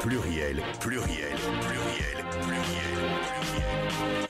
[0.00, 4.27] Pluriel, pluriel, pluriel, pluriel, pluriel.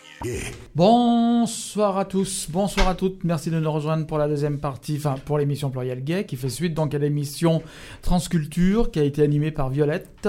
[0.75, 3.23] Bonsoir à tous, bonsoir à toutes.
[3.25, 6.49] Merci de nous rejoindre pour la deuxième partie, enfin pour l'émission Pluriel Gay, qui fait
[6.49, 7.63] suite donc à l'émission
[8.03, 10.29] Transculture, qui a été animée par Violette.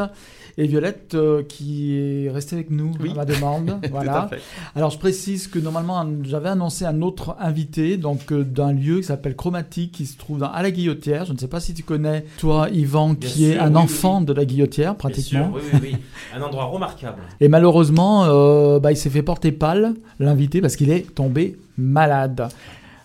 [0.57, 3.11] Et Violette euh, qui est restée avec nous Oui.
[3.11, 3.79] à ma demande.
[3.91, 4.29] Voilà.
[4.75, 9.04] Alors je précise que normalement j'avais annoncé un autre invité, donc euh, d'un lieu qui
[9.06, 11.25] s'appelle Chromatique, qui se trouve dans, à la Guillotière.
[11.25, 13.78] Je ne sais pas si tu connais, toi Yvan, Bien qui est sûr, un oui,
[13.78, 14.25] enfant oui.
[14.25, 15.51] de la Guillotière Bien pratiquement.
[15.54, 15.97] sûr, oui, oui, oui.
[16.36, 17.21] Un endroit remarquable.
[17.39, 19.79] Et malheureusement, euh, bah, il s'est fait porter pâle,
[20.19, 22.50] l'invité, parce qu'il est tombé malade.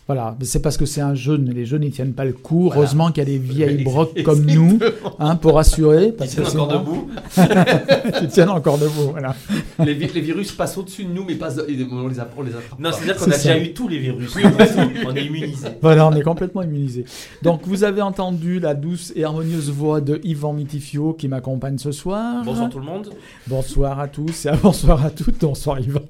[0.06, 2.64] Voilà, Mais c'est parce que c'est un jeune, les jeunes ils tiennent pas le coup.
[2.64, 2.76] Voilà.
[2.82, 4.78] Heureusement qu'il y a des vieilles brocs comme nous,
[5.18, 6.12] hein, pour assurer.
[6.20, 7.08] Ils tiennent que encore debout.
[8.22, 9.34] Ils tiennent encore debout, voilà.
[9.78, 12.50] Les, vi- les virus passent au-dessus de nous, mais pas, on les, app- on les
[12.54, 13.54] attrape Non, c'est-à-dire qu'on a ça.
[13.54, 14.36] déjà eu tous les virus.
[15.06, 15.68] On est immunisé.
[15.80, 17.04] Voilà, on est complètement immunisé.
[17.42, 21.92] Donc vous avez entendu la douce et harmonieuse voix de Yvan Mitifio qui m'accompagne ce
[21.92, 22.42] soir.
[22.44, 23.08] Bonsoir tout le monde.
[23.46, 25.40] Bonsoir à tous et à bonsoir à toutes.
[25.40, 26.00] Bonsoir Yvan.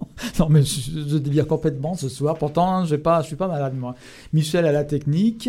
[0.41, 2.37] Non mais je, je délire complètement ce soir.
[2.37, 3.75] Pourtant, pas, je suis pas malade
[4.33, 5.49] Michel à la technique.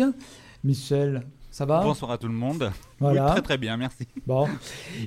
[0.64, 1.82] Michel, ça va?
[1.82, 2.70] Bonsoir à tout le monde.
[2.98, 3.26] Voilà.
[3.26, 4.06] Oui, très très bien, merci.
[4.26, 4.48] Bon.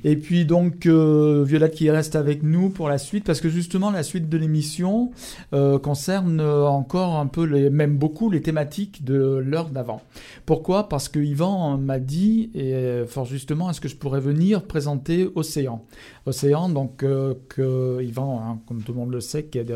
[0.05, 3.91] Et puis donc euh, Violette qui reste avec nous pour la suite parce que justement
[3.91, 5.11] la suite de l'émission
[5.51, 10.01] euh, concerne euh, encore un peu les même beaucoup les thématiques de l'heure d'avant.
[10.45, 10.87] Pourquoi?
[10.87, 15.27] Parce que Yvan m'a dit et euh, fort justement est-ce que je pourrais venir présenter
[15.35, 15.83] Océan?
[16.25, 19.73] Océan donc euh, que Yvan hein, comme tout le monde le sait qui est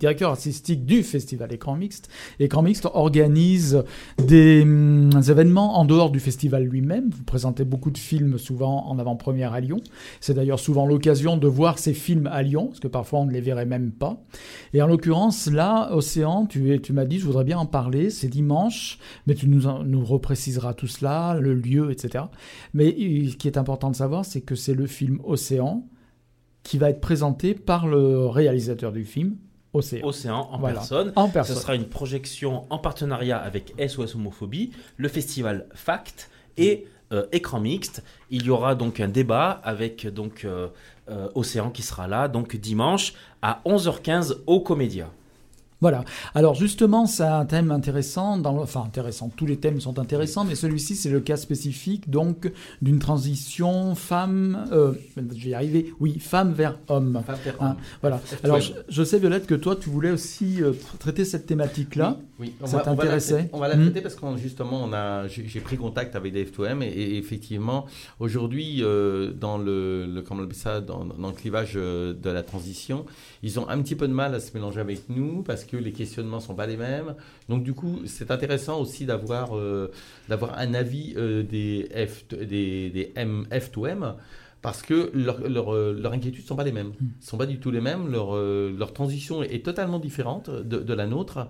[0.00, 2.08] directeur artistique du festival Écran Mixte.
[2.40, 3.84] Écran Mixte organise
[4.18, 7.10] des hum, événements en dehors du festival lui-même.
[7.10, 9.78] Vous présentez beaucoup de films souvent en avant-première à Lyon.
[10.20, 13.32] C'est d'ailleurs souvent l'occasion de voir ces films à Lyon, parce que parfois on ne
[13.32, 14.22] les verrait même pas.
[14.72, 18.98] Et en l'occurrence, là, Océan, tu, m'as dit, je voudrais bien en parler, c'est dimanche,
[19.26, 22.24] mais tu nous, nous repréciseras tout cela, le lieu, etc.
[22.74, 25.84] Mais euh, ce qui est important de savoir, c'est que c'est le film Océan
[26.62, 29.36] qui va être présenté par le réalisateur du film,
[29.72, 30.06] Océan.
[30.06, 30.74] Océan en Voilà.
[30.80, 31.12] personne.
[31.16, 31.56] En Ce personne.
[31.56, 38.02] sera une projection en partenariat avec SOS Homophobie, le festival Fact et euh, Écran Mixte.
[38.30, 40.68] Il y aura donc un débat avec donc euh,
[41.10, 45.08] euh, Océan qui sera là donc dimanche à 11h15 au Comédia.
[45.82, 46.04] Voilà.
[46.34, 48.36] Alors justement, c'est un thème intéressant.
[48.36, 49.30] Dans le- Enfin, intéressant.
[49.34, 54.66] Tous les thèmes sont intéressants, mais celui-ci, c'est le cas spécifique donc d'une transition femme.
[54.72, 55.94] euh, je vais y arriver.
[55.98, 57.16] Oui, femme vers homme.
[57.16, 58.20] Enfin, faire- Hein, voilà.
[58.44, 62.18] Alors, je, je sais Violette que toi, tu voulais aussi euh, tra- traiter cette thématique-là.
[62.18, 62.24] Oui,
[62.60, 63.82] on Ça va, t'intéressait traiter- On va la Hmm.
[63.84, 67.86] traiter parce qu'on justement, on a, j'ai pris contact avec des F2M et, et effectivement,
[68.18, 72.30] aujourd'hui, euh, dans le, le, comment on appelle ça, dans, dans le clivage euh, de
[72.30, 73.04] la transition,
[73.42, 75.92] ils ont un petit peu de mal à se mélanger avec nous parce que les
[75.92, 77.14] questionnements sont pas les mêmes.
[77.48, 79.90] Donc du coup, c'est intéressant aussi d'avoir euh,
[80.28, 84.14] d'avoir un avis euh, des F des, des M, F2M.
[84.62, 86.92] Parce que leurs leur, euh, inquiétudes ne sont pas les mêmes.
[87.00, 88.10] ne sont pas du tout les mêmes.
[88.10, 91.48] Leur, euh, leur transition est totalement différente de, de la nôtre.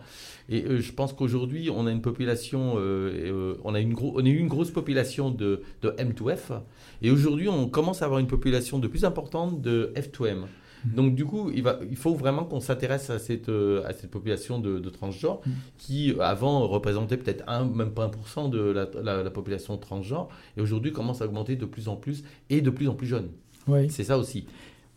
[0.48, 4.24] Et euh, je pense qu'aujourd'hui, on a une population, euh, on, a une gros, on
[4.24, 6.60] a eu une grosse population de, de M2F.
[7.02, 10.44] Et aujourd'hui, on commence à avoir une population de plus importante de F2M.
[10.84, 14.10] Donc du coup, il, va, il faut vraiment qu'on s'intéresse à cette, euh, à cette
[14.10, 15.50] population de, de transgenres Mm.
[15.78, 20.28] qui, euh, avant, représentait peut-être un, même pas 1% de la, la- la population transgenre,
[20.56, 23.28] et aujourd'hui commence à augmenter de plus en plus, et de plus en plus jeune.
[23.68, 23.88] Oui.
[23.90, 24.46] C'est ça aussi.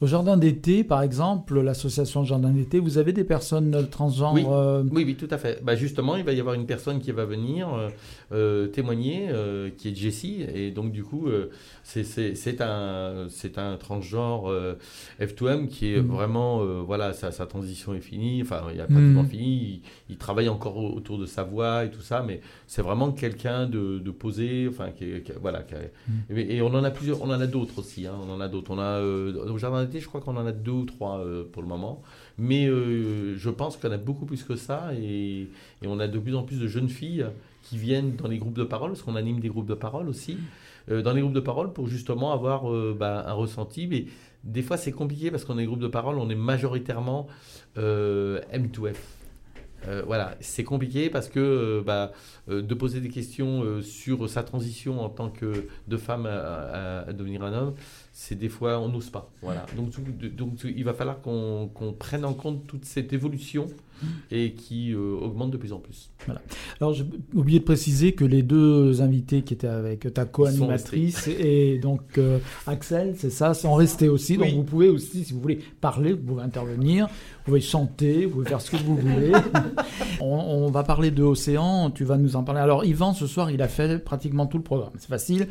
[0.02, 4.34] Au jardin d'été, par exemple, l'association Jardin d'été, vous avez des personnes euh, transgenres.
[4.34, 4.44] Oui.
[4.46, 5.64] euh, Oui, oui, tout à fait.
[5.64, 7.70] Bah, justement, il va y avoir une personne qui va venir
[8.34, 11.50] euh, témoigner, euh, qui est Jessie, et donc du coup, euh,
[11.84, 12.04] c'est-
[12.62, 14.74] un, c'est un transgenre euh,
[15.20, 16.08] F2M qui est Mhm.
[16.08, 19.30] vraiment, euh, voilà, sa, sa transition est finie, enfin, il a pratiquement Mhm.
[19.30, 22.82] fini, il, il travaille encore au- autour de sa voix et tout ça, mais c'est
[22.82, 25.06] vraiment quelqu'un de, de posé, enfin, qui,
[25.42, 26.38] voilà, qui Mhm.
[26.40, 28.48] et, et on en a plusieurs, on en a d'autres aussi, hein, on en a
[28.48, 28.72] d'autres.
[28.72, 31.68] On a au jardin d'été, je crois qu'on en a deux ou trois pour le
[31.68, 32.02] moment.
[32.38, 35.42] Mais je pense qu'on a beaucoup plus que ça et,
[35.82, 37.26] et on a de plus en plus de jeunes filles
[37.64, 40.38] qui viennent dans les groupes de parole, parce qu'on anime des groupes de parole aussi,
[40.92, 43.88] euh, dans les groupes de parole pour justement avoir euh, bah, un ressenti.
[43.88, 44.06] Mais
[44.44, 47.28] des fois, c'est compliqué parce qu'on est groupes de parole, on est majoritairement
[47.78, 48.96] euh, M2F.
[49.86, 52.14] Euh, voilà, c'est compliqué parce que bah,
[52.48, 57.52] de poser des questions sur sa transition en tant que de femme à, devenir un
[57.52, 57.74] homme,
[58.14, 59.30] c'est des fois on n'ose pas.
[59.42, 59.66] Voilà.
[59.76, 59.92] Donc,
[60.64, 63.68] il va falloir qu'on prenne en compte toute cette évolution
[64.32, 66.12] et qui euh, augmente de plus en plus.
[66.80, 71.80] Alors, j'ai oublié de préciser que les deux invités qui étaient avec ta co-animatrice et
[71.80, 74.38] donc euh, Axel, c'est ça, sont restés aussi.
[74.38, 74.56] Donc, Oui.
[74.56, 78.50] vous pouvez aussi, si vous voulez parler, vous pouvez intervenir, vous pouvez chanter, vous pouvez
[78.50, 79.32] faire ce que vous voulez.
[80.22, 82.62] on, on va parler de Océan, tu vas nous en parler.
[82.62, 84.92] Alors Yvan, ce soir, il a fait pratiquement tout le programme.
[84.98, 85.48] C'est facile.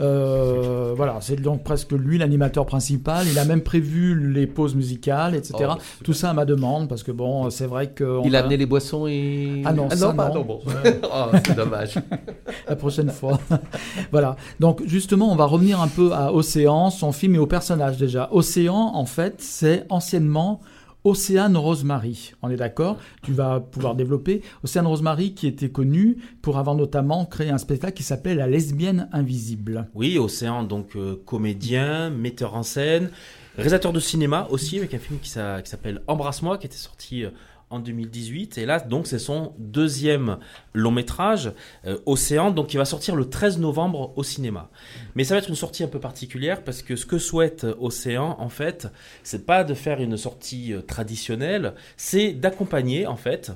[0.00, 3.26] Euh, voilà, c'est donc presque lui l'animateur principal.
[3.30, 5.54] Il a même prévu les pauses musicales, etc.
[5.54, 5.78] Oh, super.
[6.02, 8.20] tout ça à ma demande, parce que bon, c'est vrai que...
[8.24, 9.62] Il a amené les boissons et.
[9.64, 10.42] Ah non, ça, pas- non.
[10.42, 10.60] bon.
[11.02, 11.94] oh, c'est dommage.
[12.68, 13.38] la prochaine fois.
[14.10, 14.36] voilà.
[14.60, 18.28] Donc justement, on va revenir un peu à Océan, son film et au personnage déjà.
[18.32, 20.60] Océan, en fait, c'est anciennement
[21.06, 22.32] Océane Rosemary.
[22.40, 22.96] On est d'accord?
[23.22, 24.40] Tu vas pouvoir développer.
[24.62, 29.10] Océane Rosemary qui était connue pour avoir notamment créé un spectacle qui s'appelait La lesbienne
[29.12, 29.86] invisible.
[29.94, 33.10] Oui, Océan, donc euh, comédien, metteur en scène,
[33.56, 37.30] réalisateur de cinéma aussi, avec un film qui s'appelle Embrasse-moi, qui était sorti euh,
[37.70, 38.58] en 2018.
[38.58, 40.38] Et là, donc, c'est son deuxième
[40.72, 41.52] long métrage,
[41.86, 44.70] euh, Océan, donc qui va sortir le 13 novembre au cinéma.
[45.14, 47.74] Mais ça va être une sortie un peu particulière parce que ce que souhaite euh,
[47.80, 48.88] Océan, en fait,
[49.22, 53.52] c'est pas de faire une sortie euh, traditionnelle, c'est d'accompagner, en fait,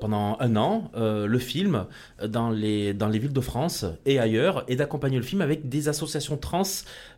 [0.00, 1.86] pendant un an le film
[2.26, 5.88] dans les, dans les villes de France et ailleurs et d'accompagner le film avec des
[5.88, 6.62] associations trans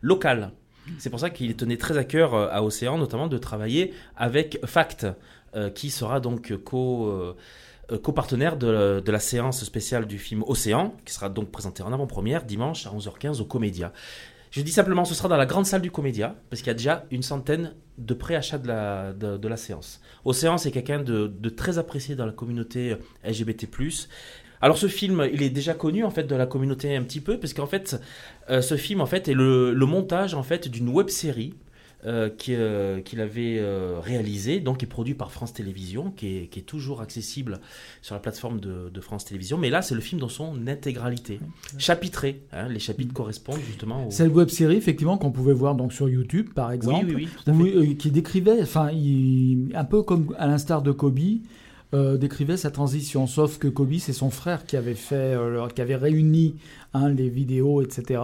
[0.03, 0.51] locales.
[0.99, 5.07] C'est pour ça qu'il tenait très à cœur à Océan, notamment de travailler avec FACT,
[5.75, 7.33] qui sera donc euh,
[7.91, 12.43] euh, copartenaire de, la séance spéciale du film Océan, qui sera donc présentée en avant-première
[12.43, 13.91] dimanche à 11h15 au Comédia.
[14.51, 16.75] Je dis simplement, ce sera dans la grande salle du Comédia, parce qu'il y a
[16.75, 20.01] déjà une centaine de préachats de la, de, la séance.
[20.25, 23.67] Océan, c'est quelqu'un de, de très apprécié dans la communauté LGBT+.
[24.61, 27.39] Alors ce film, il est déjà connu en fait de la communauté un petit peu,
[27.39, 27.99] parce qu'en fait,
[28.49, 31.55] euh, ce film en fait est le, le montage en fait d'une web série
[32.05, 36.47] euh, euh, qu'il avait euh, réalisé, donc qui est produit par France Télévisions, qui est,
[36.47, 37.59] qui est toujours accessible
[38.01, 39.57] sur la plateforme de, de France Télévisions.
[39.57, 41.39] Mais là, c'est le film dans son intégralité,
[41.77, 42.41] chapitré.
[42.53, 44.11] hein, les chapitres correspondent justement au.
[44.11, 47.05] C'est une web série effectivement qu'on pouvait voir donc sur YouTube par exemple.
[47.07, 47.53] oui, oui.
[47.53, 48.89] Oui, euh, qui décrivait, enfin,
[49.73, 51.19] un peu comme à l'instar de Kobe,
[51.93, 53.27] euh, décrivait sa transition.
[53.27, 56.55] Sauf que Kobe, c'est son frère qui avait fait, euh, qui avait réuni
[56.93, 58.21] hein, les vidéos, etc.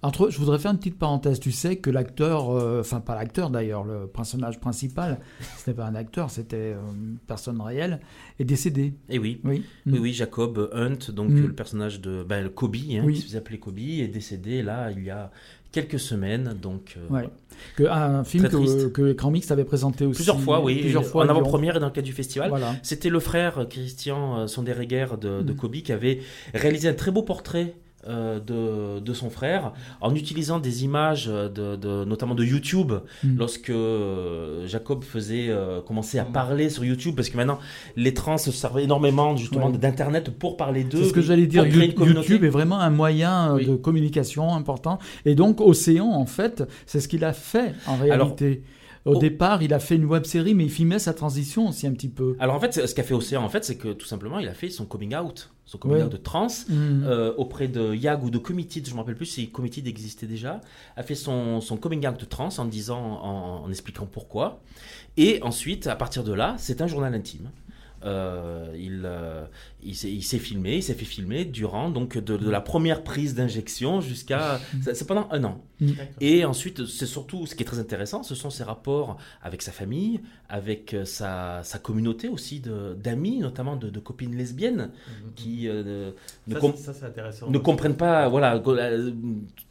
[0.00, 1.40] Entre, je voudrais faire une petite parenthèse.
[1.40, 5.18] Tu sais que l'acteur, euh, enfin pas l'acteur d'ailleurs, le personnage principal,
[5.58, 7.98] ce n'est pas un acteur, c'était euh, une personne réelle,
[8.38, 8.94] est décédé.
[9.08, 9.40] Et oui.
[9.42, 9.64] Oui.
[9.86, 11.46] Oui, oui, Jacob Hunt, donc Mm.
[11.48, 13.14] le personnage de ben, Kobe, hein, Oui.
[13.14, 15.32] qui se faisait appeler Kobe, est décédé là il y a
[15.72, 16.54] quelques semaines.
[16.62, 17.28] Donc, euh, Ouais.
[17.76, 20.18] Que, un film que, que Écran Mix avait présenté aussi.
[20.18, 20.78] Plusieurs fois, oui.
[20.80, 21.24] Plusieurs fois.
[21.24, 22.50] en avant-première et dans le cadre du festival.
[22.50, 22.76] Voilà.
[22.84, 25.56] C'était le frère euh, Christian euh, Sonderegger de, de Mm.
[25.56, 26.20] Kobe qui avait
[26.54, 27.74] réalisé un très beau portrait
[28.06, 32.92] euh, de, de son frère en utilisant des images de, de- notamment de YouTube
[33.24, 33.36] Mm.
[33.38, 37.58] lorsque euh, Jacob faisait euh, commencer à parler sur YouTube parce que maintenant
[37.96, 39.78] les trans se servaient énormément justement Ouais.
[39.78, 41.66] d'internet pour parler d'eux C'est ce que j'allais dire.
[41.66, 43.66] YouTube est vraiment un moyen Oui.
[43.66, 44.98] de communication important.
[45.24, 48.62] Et donc, Océan, en fait, c'est ce qu'il a fait en réalité.
[49.08, 49.18] Au Oh.
[49.18, 52.08] départ, il a fait une web série, mais il filmait sa transition aussi un petit
[52.08, 52.36] peu.
[52.38, 54.54] Alors en fait, ce qu'a fait Océan, en fait, c'est que tout simplement, il a
[54.54, 56.02] fait son coming out, son coming Ouais.
[56.04, 56.46] out de trans.
[56.68, 57.04] Mm.
[57.04, 60.26] euh, auprès de Yag ou de Committed, je ne me rappelle plus si Committed existait
[60.26, 60.60] déjà,
[60.96, 64.60] a fait son, son coming out de trans en disant, en, en expliquant pourquoi.
[65.16, 67.50] Et ensuite, à partir de là, c'est un journal intime.
[68.04, 69.44] Euh, il euh,
[69.82, 73.02] il s'est il s'est filmé, il s'est fait filmer durant donc de, de la première
[73.02, 75.64] prise d'injection jusqu'à c'est c'est pendant un an.
[76.20, 79.72] Et ensuite, c'est surtout ce qui est très intéressant, ce sont ses rapports avec sa
[79.72, 84.90] famille, avec euh, sa, sa communauté aussi de- d'amis, notamment de, de copines lesbiennes
[85.36, 86.12] qui euh,
[86.46, 87.04] ne, com- ça, c'est
[87.50, 88.58] ne comprennent pas voilà,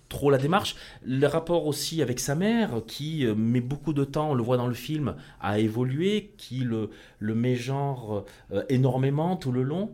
[0.09, 0.75] trop la démarche.
[1.05, 4.57] Le rapport aussi avec sa mère, qui euh, met beaucoup de temps, on le voit
[4.57, 6.89] dans le film, à évoluer, qui le,
[7.19, 9.91] le met genre euh, énormément tout le long.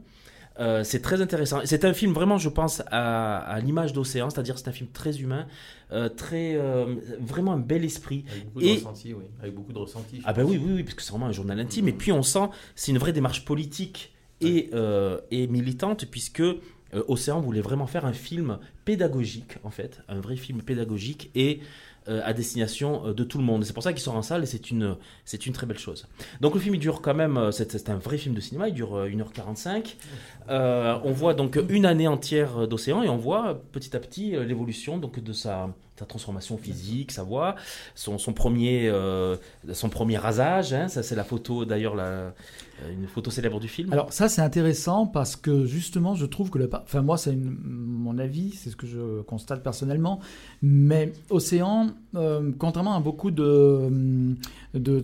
[0.59, 1.61] Euh, c'est très intéressant.
[1.65, 5.19] C'est un film vraiment, je pense, à, à l'image d'Océan, c'est-à-dire c'est un film très
[5.19, 5.47] humain,
[5.91, 8.23] euh, très euh, vraiment un bel esprit.
[8.29, 9.23] Avec beaucoup Et- de ressenti, oui.
[9.41, 10.21] Avec beaucoup de ressenti.
[10.25, 11.87] Ah ben oui, oui, oui, parce que c'est vraiment un journal intime.
[11.87, 14.69] Et puis on sent, c'est une vraie démarche politique et,
[15.31, 16.43] et militante, puisque
[17.07, 21.61] Océan voulait vraiment faire un film pédagogique, en fait, un vrai film pédagogique et
[22.09, 23.63] euh, à destination euh, de tout le monde.
[23.63, 26.05] C'est pour ça qu'il sort en salle et c'est une, c'est une très belle chose.
[26.41, 28.73] Donc le film il dure quand même, euh, c'est un vrai film de cinéma, il
[28.73, 29.95] dure euh, 1h45.
[30.49, 34.97] Euh, on voit donc une année entière d'Océan et on voit petit à petit l'évolution
[34.97, 35.73] donc de sa,
[36.03, 37.55] sa transformation physique, sa voix,
[37.95, 39.37] son, premier euh,
[39.71, 40.73] son premier rasage.
[40.73, 40.87] hein.
[40.89, 42.29] ça c'est la photo d'ailleurs euh,
[42.91, 43.93] une photo célèbre du film.
[43.93, 48.17] Alors ça c'est intéressant parce que justement je trouve que le enfin moi c'est mon
[48.17, 50.19] avis c'est ce que je constate personnellement
[50.61, 54.35] mais Océan euh, contrairement à beaucoup de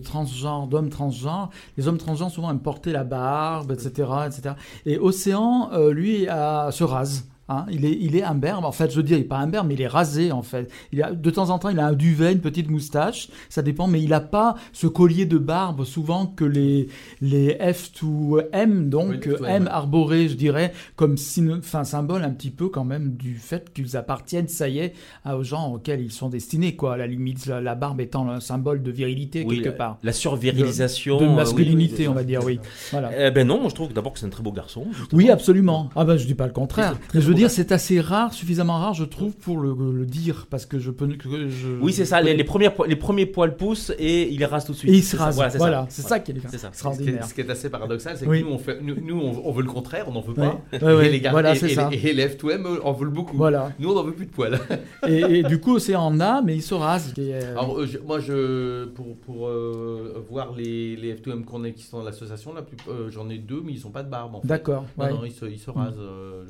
[0.04, 4.54] transgenres d'hommes transgenres les hommes transgenres souvent aiment porter la barbe etc etc
[4.84, 8.64] et Océan lui se rase Hein, il est, il est imberbe.
[8.64, 10.70] En fait, je veux dire, il n'est pas imberbe, mais il est rasé en fait.
[10.92, 13.28] Il a, de temps en temps, il a un duvet, une petite moustache.
[13.48, 16.86] Ça dépend, mais il n'a pas ce collier de barbe souvent que les
[17.20, 21.16] les F2M, donc Oui, F2M, M arboré, je dirais, comme
[21.58, 24.92] enfin, symbole un petit peu quand même du fait qu'ils appartiennent, ça y est,
[25.28, 26.94] aux gens auxquels ils sont destinés, quoi.
[26.94, 29.98] À la limite, la, la barbe étant un symbole de virilité Oui, quelque la- part.
[30.02, 31.18] La survirilisation.
[31.18, 32.60] De euh, oui, masculinité, oui, on va dire, oui.
[32.92, 33.10] Voilà.
[33.18, 34.86] Eh ben non, moi je trouve d'abord que c'est un très beau garçon.
[34.92, 35.18] justement.
[35.18, 35.90] Oui, absolument.
[35.96, 36.92] Ah ben, je dis pas le contraire.
[36.92, 39.74] Très- très Mais je veux dire, c'est assez rare, suffisamment rare, je trouve, pour le,
[39.92, 41.06] le dire, parce que je peux.
[41.08, 42.20] que je- Oui, c'est ça.
[42.20, 44.90] Les, les premiers, les premiers poils poussent et il les rase tout de suite.
[44.92, 45.34] Et il se rase.
[45.34, 46.02] Voilà, c'est Voilà, ça.
[46.02, 46.58] ça qui est C'est ça.
[46.58, 47.24] Ce qui, est, extraordinaire.
[47.26, 48.40] ce qui est assez paradoxal, c'est Oui.
[48.42, 50.60] que nous, on, fait, nous, nous, on, veut le contraire, on n'en veut pas.
[50.72, 51.88] Ouais, ouais, et les gars, voilà, et, c'est et ça.
[51.90, 53.36] les- et les F2M eux, en veulent beaucoup.
[53.36, 53.72] Voilà.
[53.78, 54.58] Nous, on n'en veut plus de poils.
[55.08, 57.12] Et, et du coup, c'est en a, mais il se rase.
[57.16, 61.64] Et, euh, Alors, euh, je- moi, je, pour, pour euh, voir les, les F2M qu'on
[61.64, 64.10] a qui sont dans l'association, la euh, j'en ai deux, mais ils sont pas de
[64.10, 64.40] barbe.
[64.44, 64.84] D'accord.
[64.98, 65.94] Non, ils se, ils se rasent.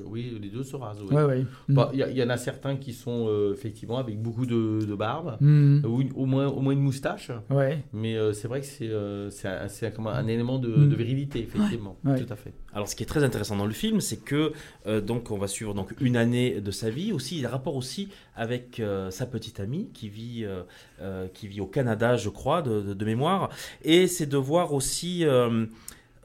[0.06, 0.76] oui, les deux se
[1.08, 1.14] oui.
[1.14, 1.44] Ouais, ouais.
[1.68, 1.74] Mm.
[1.74, 4.46] Bah, Il y, a- il y en a certains qui sont euh, effectivement avec beaucoup
[4.46, 5.84] de, de barbe, Mm.
[5.86, 7.30] ou une- au, moins, au moins une moustache.
[7.50, 7.82] Ouais.
[7.92, 10.88] Mais euh, c'est vrai que c'est euh, c'est un, un élément de, Mm.
[10.88, 11.96] de virilité, effectivement.
[12.04, 12.18] Ouais.
[12.24, 12.52] Tout à fait.
[12.72, 14.52] Alors, ce qui est très intéressant dans le film, c'est que
[14.86, 17.48] euh, donc on va suivre donc une année de sa vie, aussi il y a
[17.48, 20.62] un rapport aussi avec euh, sa petite amie qui vit euh,
[21.02, 23.50] euh, qui vit au Canada, je crois, de, de- de mémoire,
[23.82, 25.24] et c'est de voir aussi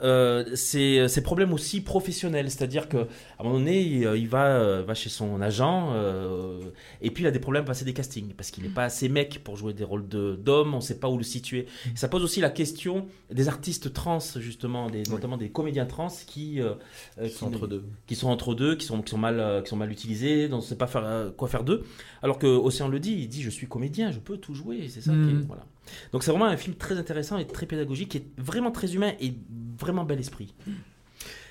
[0.01, 3.07] euh, euh, ses, ses problèmes aussi professionnels, c'est-à-dire que à
[3.39, 6.59] un moment donné, il, il va, euh, va chez son agent euh,
[7.01, 9.07] et puis il a des problèmes à passer des castings parce qu'il n'est pas assez
[9.09, 11.65] mec pour jouer des rôles de- d'homme, on ne sait pas où le situer.
[11.95, 16.59] Ça pose aussi la question des artistes trans justement, des, notamment des comédiens trans qui,
[16.61, 16.73] euh,
[17.19, 17.83] euh, sont qui- entre deux.
[18.07, 20.57] qui sont entre deux, qui sont, qui sont, mal, euh, qui sont mal utilisés, dont
[20.57, 21.83] on ne sait pas faire, euh, quoi faire d'eux.
[22.21, 25.01] Alors que Océan le dit, il dit je suis comédien, je peux tout jouer, c'est
[25.01, 25.11] ça.
[25.11, 25.45] qui est- Mhm.
[25.47, 25.63] voilà.
[26.12, 29.13] Donc c'est vraiment un film très intéressant et très pédagogique, qui est vraiment très humain
[29.20, 29.34] et
[29.80, 30.54] vraiment bel esprit.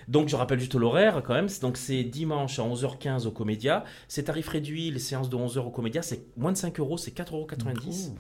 [0.07, 3.85] Donc je rappelle juste l'horaire quand même, C'est- donc c'est dimanche à 11h15 au Comédia,
[4.07, 7.13] c'est tarif réduit, les séances de 11h au Comédia, c'est moins de 5 euros, c'est
[7.13, 8.17] 4,90 euros.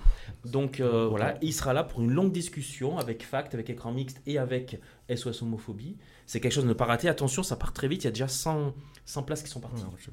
[0.46, 4.22] Donc euh, voilà, il sera là pour une longue discussion avec Fact, avec écran mixte
[4.26, 4.80] et avec
[5.14, 5.96] SOS Homophobie.
[6.26, 7.08] C'est quelque chose de ne pas rater.
[7.08, 8.02] Attention, ça part très vite.
[8.02, 8.72] Il y a déjà 100,
[9.04, 9.82] 100 places qui sont parties.
[9.82, 10.10] Non, je,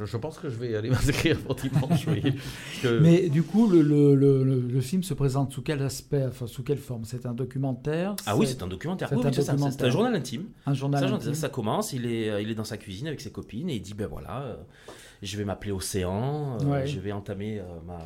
[0.00, 2.06] je- je pense que je vais aller m'inscrire pour dimanche.
[2.08, 2.20] oui.
[2.22, 2.34] Parce
[2.82, 6.24] que- Mais du coup, le, le, le, le- le film se présente sous quel aspect,
[6.26, 7.04] enfin, sous quelle forme?
[7.04, 8.16] C'est un documentaire?
[8.26, 9.08] Ah oui, c'est un documentaire.
[9.08, 10.46] c'est Oui, un oui, un journal intime.
[10.66, 11.08] un journal.
[11.08, 11.34] Ça, intime.
[11.34, 13.82] ça commence, il est, euh, il est dans sa cuisine avec ses copines et il
[13.82, 14.56] dit ben voilà, euh,
[15.22, 16.86] je vais m'appeler Océan, euh, Ouais.
[16.88, 17.98] je vais entamer euh, ma.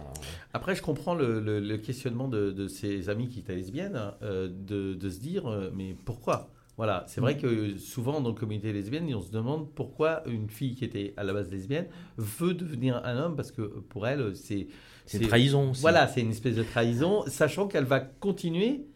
[0.52, 4.48] Après, je comprends le, le- le questionnement de, de ses amis qui étaient lesbiennes, euh,
[4.48, 6.50] de, de se dire, euh, mais pourquoi?
[6.76, 7.24] Voilà, c'est Mm.
[7.24, 11.14] vrai que souvent dans la communauté lesbienne, on se demande pourquoi une fille qui était
[11.16, 11.86] à la base lesbienne
[12.18, 14.68] veut devenir un homme, parce que pour elle, c'est...
[15.06, 15.80] C'est une trahison aussi.
[15.80, 18.86] Voilà, c'est une espèce de trahison, sachant qu'elle va continuer...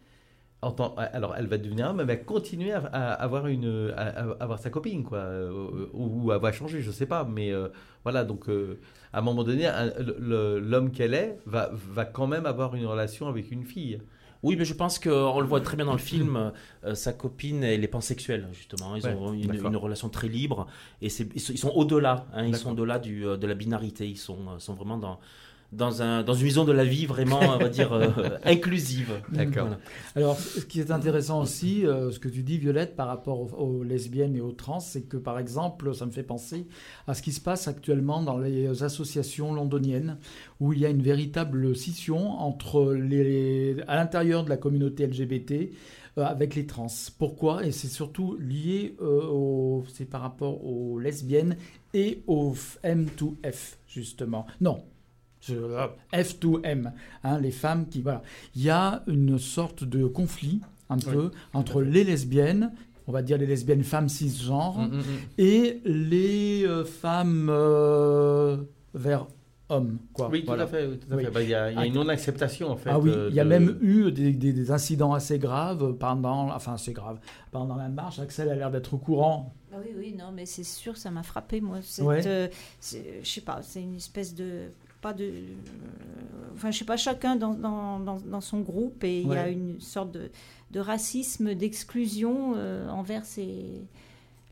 [0.62, 4.08] En alors, elle va devenir homme, mais elle va continuer à, à avoir, une, à,
[4.08, 5.16] à avoir sa copine, quoi.
[5.20, 7.24] euh, Ou, ou elle va changer, je sais pas.
[7.24, 7.68] Mais euh,
[8.02, 8.78] voilà, donc euh,
[9.14, 13.26] à un moment donné, un- l'homme qu'elle est va, va quand même avoir une relation
[13.26, 14.02] avec une fille.
[14.42, 16.52] Oui, mais je pense qu'on le voit très bien dans le film.
[16.84, 18.96] euh, sa copine, elle est pansexuelle, justement.
[18.96, 20.66] Ils Ouais, ont une, relation très libre.
[21.02, 22.26] Et ils sont, au-delà.
[22.32, 24.08] hein, ils sont au-delà euh, de la binarité.
[24.08, 25.20] Ils sont, euh, sont vraiment dans,
[25.72, 28.08] dans, un, dans une vision de la vie vraiment, on va dire, euh,
[28.44, 29.12] inclusive.
[29.30, 29.66] D'accord.
[29.66, 29.78] Voilà.
[30.16, 33.56] Alors, ce qui est intéressant aussi, euh, ce que tu dis, Violette, par rapport aux,
[33.56, 36.66] aux lesbiennes et aux trans, c'est que, par exemple, ça me fait penser
[37.06, 40.18] à ce qui se passe actuellement dans les associations londoniennes,
[40.58, 45.70] où il y a une véritable scission entre les, à l'intérieur de la communauté LGBT
[46.18, 46.88] euh, avec les trans.
[47.18, 47.64] Pourquoi?
[47.64, 51.56] Et c'est surtout lié euh, au, c'est par rapport aux lesbiennes
[51.94, 54.46] et aux M2F, justement.
[54.60, 54.82] Non.
[55.40, 56.92] Je- euh, F2M,
[57.24, 58.22] hein, les femmes qui voilà,
[58.54, 62.72] il y a une sorte de conflit un peu entre les lesbiennes,
[63.06, 65.02] on va dire les lesbiennes femmes cisgenres, Mm, mm, mm.
[65.38, 68.56] et les euh, femmes euh,
[68.94, 69.26] vers
[69.68, 69.98] hommes.
[70.12, 70.28] Quoi.
[70.30, 70.64] Oui, tout Voilà.
[70.64, 70.84] à fait.
[70.86, 71.24] oui, tout à Oui.
[71.32, 72.90] Bah, Il y a, il y a une non-acceptation, en fait.
[72.90, 75.92] Ah oui, euh, il y a de- même eu des, des- des incidents assez graves
[75.94, 77.20] pendant, enfin assez graves,
[77.52, 78.18] pendant la marche.
[78.18, 79.54] Axel a l'air d'être au courant.
[79.72, 81.78] Ah oui, oui, non, mais c'est sûr, ça m'a frappé, moi.
[81.82, 82.26] Cette, Ouais.
[82.26, 82.48] euh,
[82.80, 84.70] c'est- je sais pas, c'est une espèce de.
[85.00, 85.24] Pas de.
[85.24, 85.30] euh,
[86.54, 89.48] Enfin, je sais pas, chacun dans, dans, dans, dans son groupe, et il y a
[89.48, 90.30] une sorte de,
[90.72, 93.64] de racisme, d'exclusion euh, envers ces.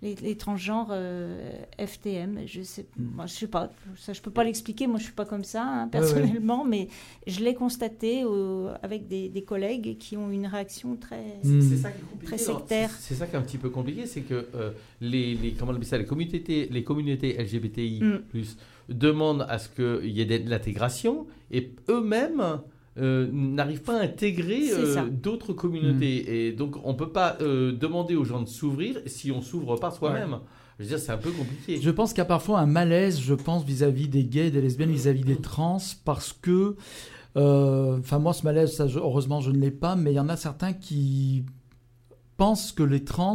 [0.01, 3.05] Les, les transgenres euh, FTM, je sais, Mm.
[3.17, 5.63] moi, je sais pas, ça je peux pas l'expliquer, moi je suis pas comme ça
[5.65, 5.91] hein, Ouais, ouais.
[5.91, 6.87] personnellement, mais
[7.27, 11.41] je l'ai constaté au- avec des, des collègues qui ont une réaction très.
[11.43, 11.61] Mm.
[11.83, 12.27] Ça compliqué.
[12.27, 12.91] Très sectaire.
[12.99, 15.83] C'est ça qui est un petit peu compliqué, c'est que euh, les, les, comment on
[15.83, 18.19] ça, les communautés, les communautés LGBTI Mm.
[18.31, 18.57] plus
[18.89, 22.61] demandent à ce qu'il y ait de l'intégration et eux-mêmes
[22.99, 26.49] euh, n'arrivent pas à intégrer euh, d'autres communautés.
[26.49, 29.77] Et donc on ne peut pas euh, demander aux gens de s'ouvrir si on s'ouvre
[29.77, 30.39] pas soi-même.
[30.79, 31.81] Je veux dire, c'est un peu compliqué.
[31.83, 34.91] Je pense qu'il y a parfois un malaise, je pense, vis-à-vis des gays, des lesbiennes,
[34.93, 36.77] vis-à-vis des trans, parce que,
[37.37, 40.21] euh, enfin moi ce malaise, ça, je- heureusement je ne l'ai pas, mais il y
[40.21, 41.45] en a certains qui
[42.37, 43.35] pensent que les trans,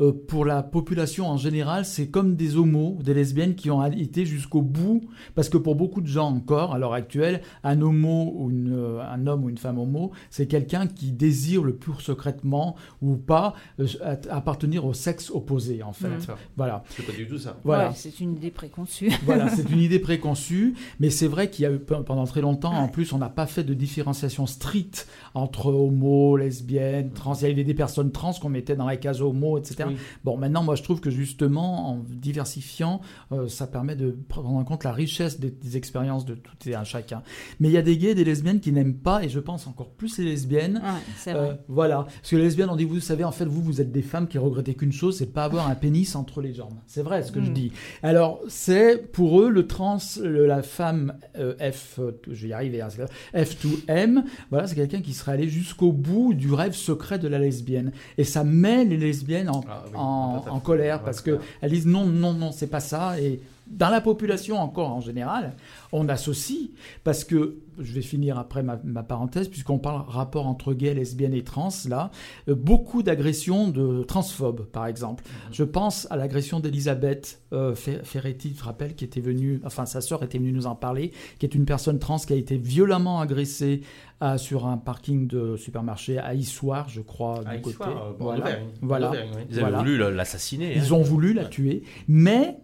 [0.00, 4.24] euh, pour la population en général, c'est comme des homos, des lesbiennes qui ont été
[4.24, 5.02] jusqu'au bout,
[5.34, 9.02] parce que pour beaucoup de gens encore, à l'heure actuelle, un homo ou une, euh,
[9.02, 13.54] un homme ou une femme homo, c'est quelqu'un qui désire le plus secrètement ou pas
[13.78, 13.86] euh,
[14.30, 16.08] appartenir au sexe opposé, en fait.
[16.08, 16.20] Mm.
[16.20, 16.82] Ça, Voilà.
[16.88, 17.58] C'est pas du tout ça.
[17.64, 17.88] Voilà.
[17.88, 19.10] Ouais, c'est une idée préconçue.
[19.24, 22.72] Voilà, c'est une idée préconçue, mais c'est vrai qu'il y a eu pendant très longtemps,
[22.72, 27.34] en plus, on n'a pas fait de différenciation stricte entre homo, lesbiennes, trans.
[27.34, 29.89] Il y avait des personnes trans qu'on mettait dans la case homo, etc.
[29.90, 29.96] Oui.
[30.24, 33.00] Bon, maintenant, moi, je trouve que justement, en diversifiant,
[33.32, 36.74] euh, ça permet de prendre en compte la richesse des, des expériences de tout et
[36.74, 37.22] un chacun.
[37.58, 39.66] Mais il y a des gays et des lesbiennes qui n'aiment pas, et je pense
[39.66, 41.60] encore plus les lesbiennes, Ouais, euh, vrai.
[41.68, 42.04] voilà.
[42.04, 44.28] Parce que les lesbiennes, on dit, vous savez, en fait, vous, vous êtes des femmes
[44.28, 46.74] qui regrettez qu'une chose, c'est pas avoir un pénis entre les jambes.
[46.86, 47.54] C'est vrai ce que je Mm.
[47.54, 47.72] dis.
[48.02, 52.80] Alors, c'est pour eux, le trans, le- la femme euh, F, je vais y arriver,
[52.80, 57.18] hein, c'est là, F2M, voilà, c'est quelqu'un qui serait allé jusqu'au bout du rêve secret
[57.18, 57.92] de la lesbienne.
[58.18, 62.32] Et ça met les lesbiennes en, Ah oui, en, colère parce qu'elles disent non, non,
[62.32, 63.20] non, c'est pas ça.
[63.20, 65.54] Et dans la population encore en général,
[65.92, 66.70] on associe,
[67.04, 71.32] parce que, je vais finir après ma, ma parenthèse, puisqu'on parle rapport entre gays, lesbiennes
[71.34, 72.10] et trans, là,
[72.48, 75.24] euh, beaucoup d'agressions de transphobes, par exemple.
[75.26, 75.54] Mhm.
[75.54, 79.86] Je pense à l'agression d'Elisabeth euh, Fer- Ferretti, je te rappelle, qui était venue, enfin
[79.86, 82.56] sa sœur était venue nous en parler, qui est une personne trans qui a été
[82.58, 83.80] violemment agressée
[84.20, 87.76] à- sur un parking de supermarché à Issoire, je crois, Ah, du côté.
[87.82, 88.40] euh, bon, voilà.
[88.40, 88.66] Auvergne.
[88.82, 89.08] Voilà.
[89.08, 89.42] Auvergne, oui.
[89.48, 89.78] Ils avaient Voilà.
[89.78, 90.74] voulu l'assassiner.
[90.76, 90.96] Ils hein.
[90.96, 92.58] ont voulu la tuer, mais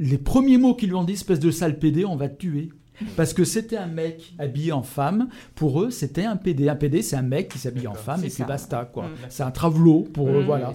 [0.00, 2.70] les premiers mots qu'ils lui ont dit, espèce de sale PD, on va te tuer.
[3.16, 5.28] Parce que c'était un mec habillé en femme.
[5.54, 6.68] Pour eux, c'était un PD.
[6.68, 8.44] Un PD, c'est un mec qui s'habille en femme et puis ça.
[8.44, 9.04] basta, quoi.
[9.04, 9.12] Mm.
[9.30, 10.44] C'est un travelot pour eux, Mm.
[10.46, 10.72] voilà.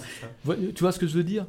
[0.74, 1.46] Tu vois ce que je veux dire?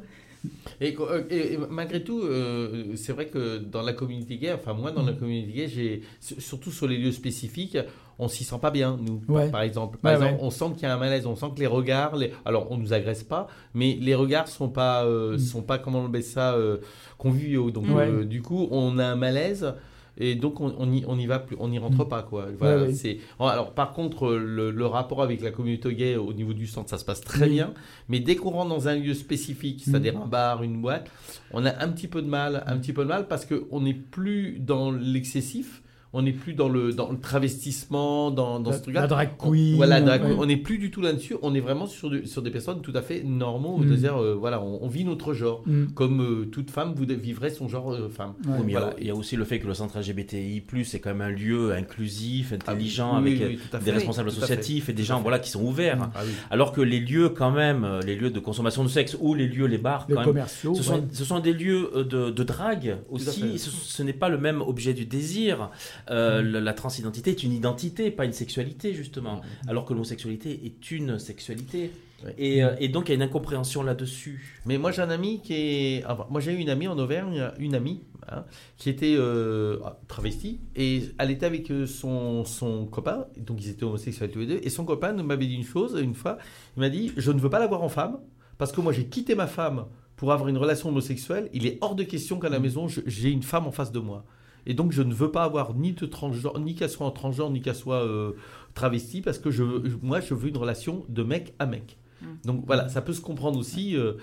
[0.79, 4.73] Et, euh, et- et malgré tout, euh, c'est vrai que dans la communauté gay, enfin
[4.73, 7.77] moi dans la communauté gay, j'ai surtout sur les lieux spécifiques,
[8.19, 9.17] on s'y sent pas bien nous.
[9.19, 9.49] par- Ouais.
[9.51, 10.47] Par, exemple, par Ouais, exemple, ouais.
[10.47, 12.31] on sent qu'il y a un malaise, on sent que les regards, les...
[12.45, 15.39] alors on nous agresse pas, mais les regards sont pas, euh, Mm.
[15.39, 16.77] sont pas comment on appelle ça, euh,
[17.17, 17.71] conviviaux.
[17.71, 17.85] Donc
[18.27, 19.73] du coup, on a un malaise.
[20.19, 22.09] Et donc on on y, on y va plus, on n'y rentre Mm.
[22.09, 22.47] pas quoi.
[22.57, 22.93] Voilà, ouais.
[22.93, 23.19] c'est.
[23.39, 26.97] Alors par contre le, le rapport avec la communauté gay au niveau du centre ça
[26.97, 27.51] se passe très Oui.
[27.51, 27.73] bien,
[28.09, 31.09] mais dès qu'on rentre dans un lieu spécifique, c'est-à-dire un bar, une boîte,
[31.51, 33.81] on a un petit peu de mal, un petit peu de mal parce que on
[33.81, 35.81] n'est plus dans l'excessif,
[36.17, 39.01] on n'est plus dans le dans le travestissement, dans, dans La- ce truc-là.
[39.01, 40.29] la drag On- queen, Voilà, drag ouais.
[40.29, 40.39] queen.
[40.39, 41.35] on n'est plus du tout là-dessus.
[41.41, 43.77] On est vraiment sur, de- sur des personnes tout à fait normaux.
[43.77, 43.87] Mm.
[43.87, 45.61] C'est-à-dire, euh, voilà, on, on vit notre genre.
[45.65, 45.87] Mm.
[45.93, 48.33] Comme euh, toute femme vous vivrait son genre euh, femme.
[48.45, 48.53] Ouais.
[48.65, 48.93] Oui, Voilà.
[48.99, 51.73] il y, a aussi le fait que le centre LGBTI+, c'est quand même un lieu
[51.73, 55.49] inclusif, intelligent, Ah oui, avec oui, oui, des responsables associatifs et des gens voilà, qui
[55.49, 56.09] sont ouverts.
[56.15, 56.31] Ah oui.
[56.49, 59.47] Alors que les lieux, quand même, euh, les lieux de consommation de sexe ou les
[59.47, 60.73] lieux, les bars, Les quand même, commerciaux.
[60.75, 60.85] ce, ouais.
[60.97, 63.59] sont, ce sont des lieux de, de drague aussi.
[63.59, 65.69] Ce, ce n'est pas le même objet du désir.
[66.09, 69.41] Euh, la, la transidentité est une identité, pas une sexualité, justement.
[69.67, 71.91] Alors que l'homosexualité est une sexualité.
[72.25, 72.33] Ouais.
[72.37, 74.57] Et, euh, et donc, il y a une incompréhension là-dessus.
[74.65, 76.05] Mais moi j'ai un ami qui est.
[76.07, 78.43] enfin, moi j'ai eu une amie en Auvergne, une amie, hein,
[78.77, 84.31] qui était euh, travestie, et elle était avec son, son copain, donc ils étaient homosexuels
[84.31, 86.37] tous les deux, et son copain m'avait dit une chose une fois,
[86.75, 88.17] il m'a dit Je ne veux pas la voir en femme,
[88.57, 91.93] parce que moi j'ai quitté ma femme pour avoir une relation homosexuelle, il est hors
[91.93, 94.25] de question qu'à la maison je- j'ai une femme en face de moi.
[94.67, 97.49] Et donc je ne veux pas avoir ni de transgenre, ni qu'elle soit en transgenre,
[97.49, 98.33] ni qu'elle soit euh,
[98.75, 101.97] travestie, parce que je, veux- moi je veux une relation de mec à mec.
[102.45, 104.13] Donc voilà, ça peut se comprendre aussi euh,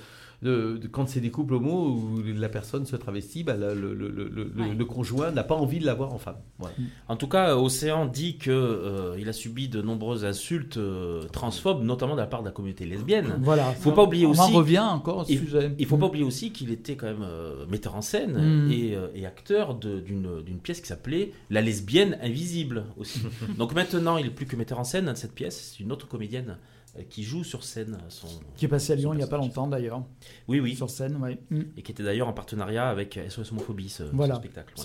[0.44, 3.94] de- de- quand c'est des couples homo où la personne se travestit, bah, le, le-
[3.94, 4.74] le- le- le- Ouais.
[4.74, 6.37] le conjoint n'a pas envie de l'avoir en femme.
[6.59, 6.74] Voilà.
[7.09, 11.83] En tout cas, Océan dit que euh, il a subi de nombreuses insultes euh, transphobes,
[11.83, 13.38] notamment de la part de la communauté lesbienne.
[13.40, 13.72] Voilà.
[13.72, 15.72] Faut pas oublier On aussi- en revient encore au Il- sujet.
[15.78, 16.09] Il faut pas Mm.
[16.11, 18.70] oublier aussi qu'il était quand même euh, metteur en scène Mm.
[18.72, 23.20] et, euh, et acteur d'une pièce qui s'appelait La lesbienne invisible aussi.
[23.59, 25.72] Donc maintenant, il est plus que metteur en scène de cette pièce.
[25.76, 26.54] C'est une autre comédienne euh,
[27.02, 28.28] qui joue sur scène son.
[28.57, 30.04] Qui est passé à Lyon il n'y a pas longtemps d'ailleurs.
[30.48, 30.76] Oui, oui.
[30.76, 31.38] Sur scène, oui.
[31.50, 31.62] Mm.
[31.76, 34.74] Et qui était d'ailleurs en partenariat avec SOS Homophobie, ce, ce Voilà, spectacle.
[34.76, 34.83] ouais.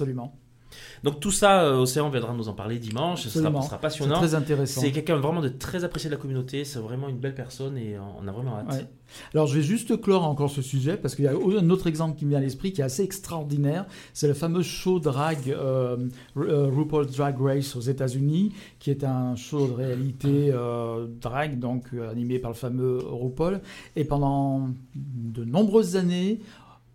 [1.04, 3.24] Donc tout ça, euh, Océan viendra nous en parler dimanche.
[3.24, 4.18] Ce sera, sera C'est passionnant.
[4.18, 4.82] très intéressant.
[4.82, 6.66] C'est quelqu'un vraiment de très apprécié de la communauté.
[6.66, 8.72] C'est vraiment une belle personne et on a vraiment hâte.
[8.72, 8.88] Ouais.
[9.34, 12.18] Alors je vais juste clore encore ce sujet parce qu'il y a un autre exemple
[12.18, 13.86] qui me vient à l'esprit qui est assez extraordinaire.
[14.14, 15.98] C'est le fameux show drag euh,
[16.38, 21.88] euh, RuPaul's Drag Race aux États-Unis, qui est un show de réalité euh, drag donc
[22.12, 23.62] animé par le fameux RuPaul.
[23.96, 26.40] Et pendant de nombreuses années,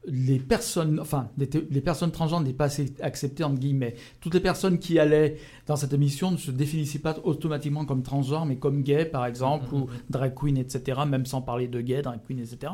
[0.06, 3.94] les personnes, enfin, les, personnes transgenres n'étaient pas assez acceptées entre guillemets.
[4.20, 5.36] Toutes les personnes qui allaient
[5.66, 9.74] dans cette émission ne se définissaient pas automatiquement comme transgenres, mais comme gays, par exemple,
[9.74, 11.00] ou drag queen, etc.
[11.06, 12.72] Même sans parler de gays, drag queen, etc.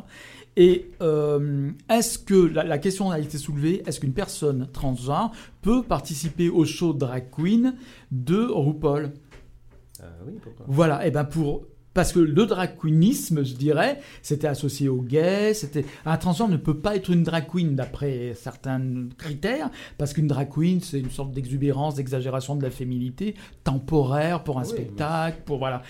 [0.57, 5.83] Et euh, est-ce que la, la question a été soulevée Est-ce qu'une personne transgenre peut
[5.83, 7.75] participer au show drag queen
[8.11, 9.13] de RuPaul?
[10.03, 10.67] Euh, oui, pourquoi?
[10.69, 11.63] Voilà, et ben pour
[11.95, 16.57] parce que le drag queenisme, je dirais, c'était associé aux gays, c'était un transgenre ne
[16.57, 21.11] peut pas être une drag queen d'après certains critères parce qu'une drag queen c'est une
[21.11, 25.83] sorte d'exubérance, d'exagération de la féminité temporaire pour un Oui, spectacle, pour voilà.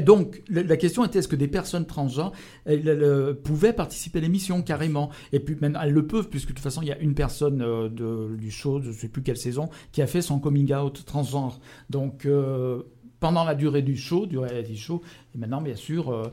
[0.00, 2.32] Donc la question était est-ce que des personnes transgenres
[2.64, 5.10] elles, elles, euh, pouvaient participer à l'émission carrément?
[5.32, 7.62] Et puis maintenant elles le peuvent puisque de toute façon il y a une personne
[7.62, 10.72] euh, de, du show, je ne sais plus quelle saison, qui a fait son coming
[10.72, 11.60] out transgenre.
[11.90, 12.82] Donc euh,
[13.22, 15.00] pendant la durée du show, du reality show,
[15.32, 16.32] et maintenant bien sûr euh,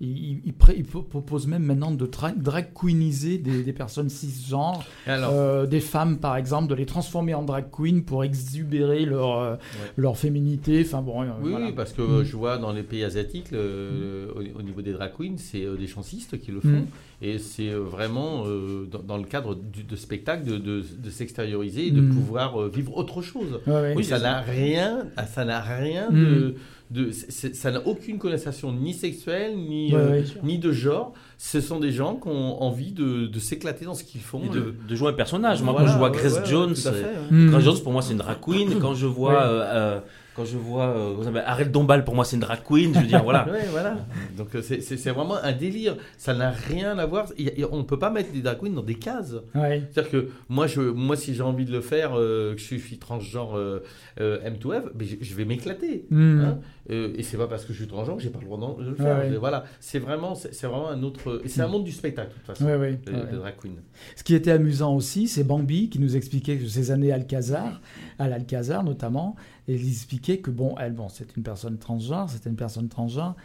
[0.00, 5.80] il, propose même maintenant de dra- drag queeniser des, des personnes cisgenres, Alors, euh, des
[5.80, 9.56] femmes par exemple, de les transformer en drag queen pour exubérer leur, euh,
[9.96, 10.82] leur féminité.
[10.84, 11.66] Enfin bon, euh, oui, voilà.
[11.66, 12.24] oui, parce que Mm.
[12.24, 15.86] je vois dans les pays asiatiques, le- au, au niveau des drag queens, c'est des
[15.86, 16.68] chancistes qui le font.
[16.68, 16.86] Mm.
[17.22, 21.86] Et c'est vraiment euh, dans, dans le cadre du, de spectacle de, de- de s'extérioriser
[21.86, 22.14] et de Mm.
[22.14, 23.60] pouvoir vivre autre chose.
[23.66, 23.94] Ouais.
[23.96, 26.54] Oui, ça n'a rien, ça n'a rien de,
[26.90, 31.12] de c'est- c'est- ça n'a aucune connotation ni sexuelle ni Ouais, euh, ni de genre.
[31.38, 34.42] Ce sont des gens qui ont envie de, de s'éclater dans ce qu'ils font.
[34.44, 35.62] Et de, de jouer un personnage.
[35.62, 36.88] Moi, Voilà, quand je vois Grace ouais, ouais, Jones, fait,
[37.32, 37.50] euh.
[37.50, 38.78] Grace Jones pour moi c'est une drag queen.
[38.80, 39.36] Quand je vois, Ouais.
[39.38, 40.00] euh, euh,
[40.36, 42.92] quand je vois euh, Arrête Dombal pour moi c'est une drag queen.
[42.94, 43.46] Je veux dire voilà.
[43.56, 43.96] Ouais, voilà.
[44.36, 45.96] Donc euh, c'est- c'est c'est vraiment un délire.
[46.18, 47.26] Ça n'a rien à voir.
[47.38, 49.34] Il il on ne peut pas mettre des drag queens dans des cases.
[49.54, 49.82] Ouais.
[49.90, 52.98] C'est-à-dire que moi, je, moi, si j'ai envie de le faire, euh, que je suis,
[52.98, 53.82] transgenre euh,
[54.20, 56.06] euh, M2F, mais je, je vais m'éclater.
[56.10, 56.40] Mm.
[56.44, 56.58] hein.
[56.88, 58.94] Et c'est pas parce que je suis transgenre que j'ai pas le droit de le
[58.94, 59.18] faire.
[59.18, 61.42] Ouais, Voilà, c'est vraiment, c'est c'est vraiment un autre.
[61.46, 62.64] C'est un monde du spectacle, de toute façon.
[62.64, 63.74] De, drag queen.
[64.14, 67.80] Ce qui était amusant aussi, c'est Bambi qui nous expliquait que ses années à Alcazar,
[68.20, 69.34] à l'Alcazar notamment,
[69.68, 73.36] et expliquait que bon, elle, bon, c'est une personne transgenre, c'était une personne transgenre.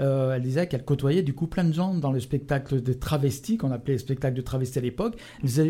[0.00, 3.56] Euh, elle disait qu'elle côtoyait du coup plein de gens dans le spectacle de travestis
[3.56, 5.16] qu'on appelait le spectacle de travestis à l'époque.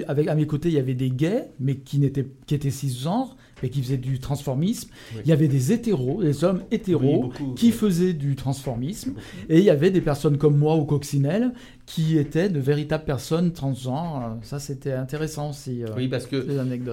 [0.07, 3.37] Avec à mes côtés il y avait des gays mais qui n'étaient qui étaient cisgenres
[3.63, 4.91] mais qui faisaient du transformisme.
[5.15, 5.23] Oui.
[5.25, 9.15] Il y avait des hétéros, des hommes hétéros Oui, qui faisaient du transformisme
[9.49, 11.53] et il y avait des personnes comme moi ou Coccinelle
[11.89, 14.37] qui étaient de véritables personnes transgenres.
[14.43, 16.47] Ça, c'était intéressant aussi, euh, Oui, parce que.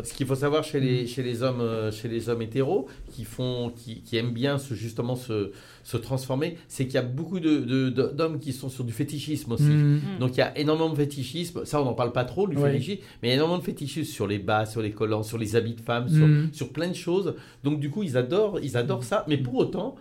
[0.03, 3.25] Ce qu'il faut savoir chez les, chez les hommes, euh, chez les hommes hétéros qui
[3.25, 5.51] font, qui, qui aiment bien se, justement se,
[5.85, 8.91] se transformer, c'est qu'il y a beaucoup de, de- de- d'hommes qui sont sur du
[8.91, 9.63] fétichisme aussi.
[9.63, 10.01] Mm.
[10.19, 11.63] Donc il y a énormément de fétichisme.
[11.63, 12.63] Ça, on n'en parle pas trop, du Oui.
[12.63, 15.37] fétichisme, mais il y a énormément de fétichisme sur les bas, sur les collants, sur
[15.37, 16.49] les habits de femmes, sur, Mm.
[16.53, 17.35] sur plein de choses.
[17.63, 19.25] Donc du coup, ils adorent, ils adorent ça.
[19.27, 19.95] Mais pour autant,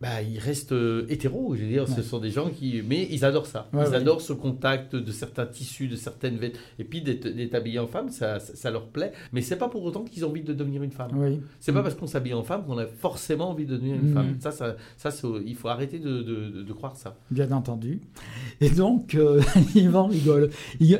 [0.00, 1.54] bah, ils restent euh, hétéros.
[1.56, 3.68] Je veux dire, ce sont des gens qui, mais ils adorent ça.
[3.72, 3.96] Ouais, ils ouais.
[3.96, 6.58] adorent ce contact de certains tissus, de certaines vêtements.
[6.78, 9.12] Et puis d'être, habillé en femme, ça, ça, ça leur plaît.
[9.32, 11.10] Mais c'est pas pour autant qu'ils ont envie de devenir une femme.
[11.14, 11.40] Oui.
[11.60, 14.14] C'est pas parce qu'on s'habille en femme qu'on a forcément envie de devenir une Mm.
[14.14, 14.36] femme.
[14.40, 15.10] Ça, ça, ça
[15.44, 17.14] il faut arrêter de, de, de- de croire ça.
[17.30, 18.00] Bien entendu.
[18.62, 19.42] Et donc, euh,
[19.74, 20.50] Yvan rigole.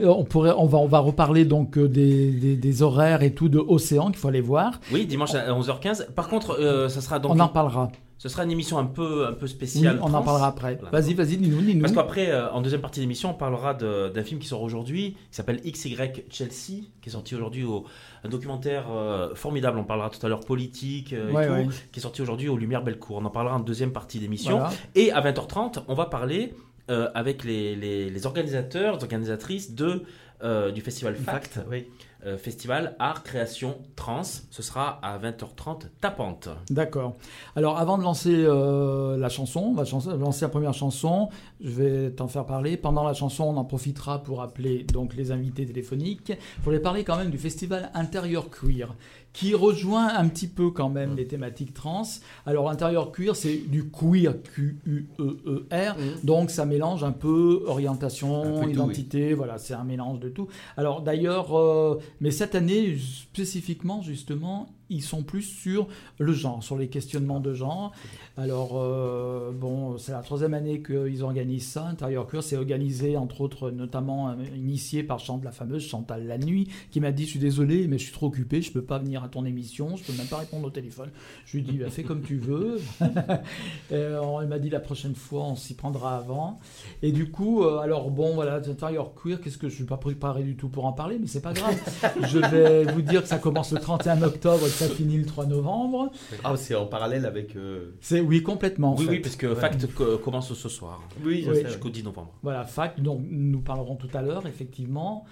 [0.05, 3.49] On, pourrait, on, va, on va reparler donc euh, des, des, des horaires et tout
[3.49, 4.79] de Océan qu'il faut aller voir.
[4.93, 6.13] Oui, dimanche à 11h15.
[6.13, 7.91] Par contre, euh, ça sera donc on en parlera.
[8.23, 9.99] Ce sera une émission un peu un peu Oui, spéciale.
[10.03, 10.77] on en parlera après.
[10.79, 11.01] Voilà.
[11.01, 11.81] Vas-y, vas-y, dis-nous, dis-nous.
[11.81, 15.13] Parce qu'après, euh, en deuxième partie de l'émission, on parlera d'un film qui sort aujourd'hui,
[15.31, 15.97] qui s'appelle XY
[16.29, 17.87] Chelsea, qui est sorti aujourd'hui au
[18.23, 19.79] un documentaire euh, formidable.
[19.79, 21.67] On parlera tout à l'heure politique euh, et tout, ouais.
[21.93, 23.17] qui est sorti aujourd'hui aux Lumières Bellecour.
[23.17, 24.59] On en parlera en deuxième partie d'émission.
[24.59, 24.71] Voilà.
[24.95, 26.53] Et à 20h30, on va parler
[26.91, 30.03] euh, avec les, les- les organisateurs, les organisatrices de,
[30.45, 31.87] euh, du festival FACT, oui.
[32.27, 34.23] Euh, festival Art, Création, Trans.
[34.23, 36.49] Ce sera à 20h30 tapante.
[36.69, 37.17] D'accord.
[37.57, 39.85] Alors, avant de lancer euh, la chanson, on va
[40.17, 41.31] lancer la première chanson.
[41.61, 42.77] Je vais t'en faire parler.
[42.77, 46.31] Pendant la chanson, on en profitera pour appeler donc les invités téléphoniques.
[46.31, 48.95] Il faudrait parler quand même du festival Intérieur Queer,
[49.33, 52.03] qui rejoint un petit peu quand même les thématiques trans.
[52.47, 55.97] Alors, Intérieur Queer, c'est du queer, Q-U-E-E-R.
[56.25, 59.35] Donc, ça mélange un peu Un orientation, tout, identité.
[59.35, 60.49] Voilà, c'est un mélange de tout.
[60.77, 65.87] Alors, d'ailleurs, euh, mais cette année, spécifiquement, justement, ils sont plus sur
[66.19, 67.93] le genre, sur les questionnements de genre.
[68.37, 71.87] Alors, euh, bon, c'est la troisième année qu'ils organisent ça.
[71.87, 76.39] Intérieur Queer, c'est organisé, entre autres, notamment euh, initié par Chante, la fameuse Chantal La
[76.39, 78.99] Nuit, qui m'a dit Je suis désolé, mais je suis trop occupé, je peux pas
[78.99, 81.11] venir à ton émission, je peux même pas répondre au téléphone.
[81.45, 82.79] Je lui ai dit Bah, Fais comme tu veux.
[83.91, 86.59] Et, alors, elle m'a dit La prochaine fois, on s'y prendra avant.
[87.03, 90.43] Et du coup, euh, alors, bon, voilà, Intérieur Queer, qu'est-ce que je suis pas préparé
[90.43, 91.77] du tout pour en parler, mais c'est pas grave.
[92.23, 96.11] je vais vous dire que ça commence le 31 octobre, ça finit le 3 novembre.
[96.45, 97.57] Ah, c'est en parallèle avec.
[97.57, 98.93] euh, C'est oui complètement.
[98.93, 99.11] en Oui, fait.
[99.13, 99.55] oui, parce que Ouais.
[99.55, 102.33] Fact co- commence ce soir, Oui, jusqu'au 10 novembre.
[102.43, 105.25] Voilà, fac, dont nous parlerons tout à l'heure, effectivement.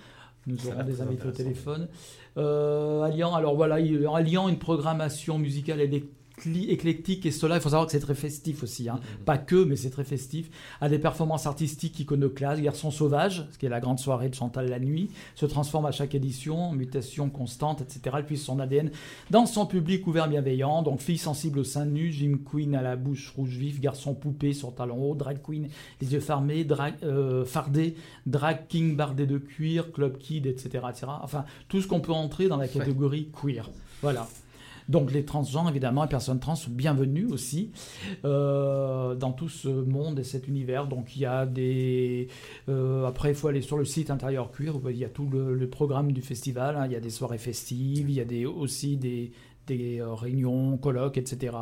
[0.47, 1.89] Nous aurons des invités au téléphone.
[2.39, 6.09] Euh, alliant, alors voilà, il- alliant une programmation musicale électli-
[6.47, 8.89] éclectique et cela, il faut savoir que c'est très festif aussi.
[8.89, 9.01] hein.
[9.19, 9.25] Mhm.
[9.25, 10.51] Pas que, mais c'est très festif.
[10.81, 14.69] À des performances artistiques iconoclastes, Garçon sauvage, ce qui est la grande soirée de Chantal
[14.69, 18.17] la nuit, se transforme à chaque édition, mutation constante, etc.
[18.19, 18.91] Elle puise son ADN
[19.31, 20.83] dans son public ouvert bienveillant.
[20.83, 24.53] Donc, fille sensible au sein nu, Jim Queen à la bouche rouge vif, garçon poupée
[24.53, 25.69] sur talon haut, drag queen,
[26.01, 27.97] les yeux fermés, drag, euh, fardés,
[28.27, 31.07] drag king bardé de cuir, club kid, etc., etc.
[31.23, 33.69] Enfin, tout ce qu'on peut entrer dans la catégorie queer.
[34.03, 34.29] Voilà.
[34.89, 37.73] Donc les transgenres, évidemment, les personnes trans sont bienvenues aussi
[38.25, 40.87] euh, dans tout ce monde et cet univers.
[40.87, 42.29] Donc il y a des...
[42.69, 45.29] euh, après, il faut aller sur le site Intérieur Cuir, où il y a tout
[45.29, 46.77] le, programme du festival.
[46.77, 46.87] hein.
[46.87, 49.33] Il y a des soirées festives, il y a des, aussi des,
[49.67, 51.55] des euh, réunions, colloques, etc.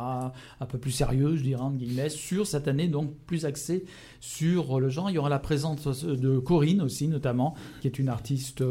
[0.61, 3.83] Un peu plus sérieux, je dirais, entre guillemets, sur cette année, donc plus axé
[4.21, 5.09] sur le genre.
[5.09, 8.63] Il y aura la présence de Corinne aussi, notamment, qui est une artiste...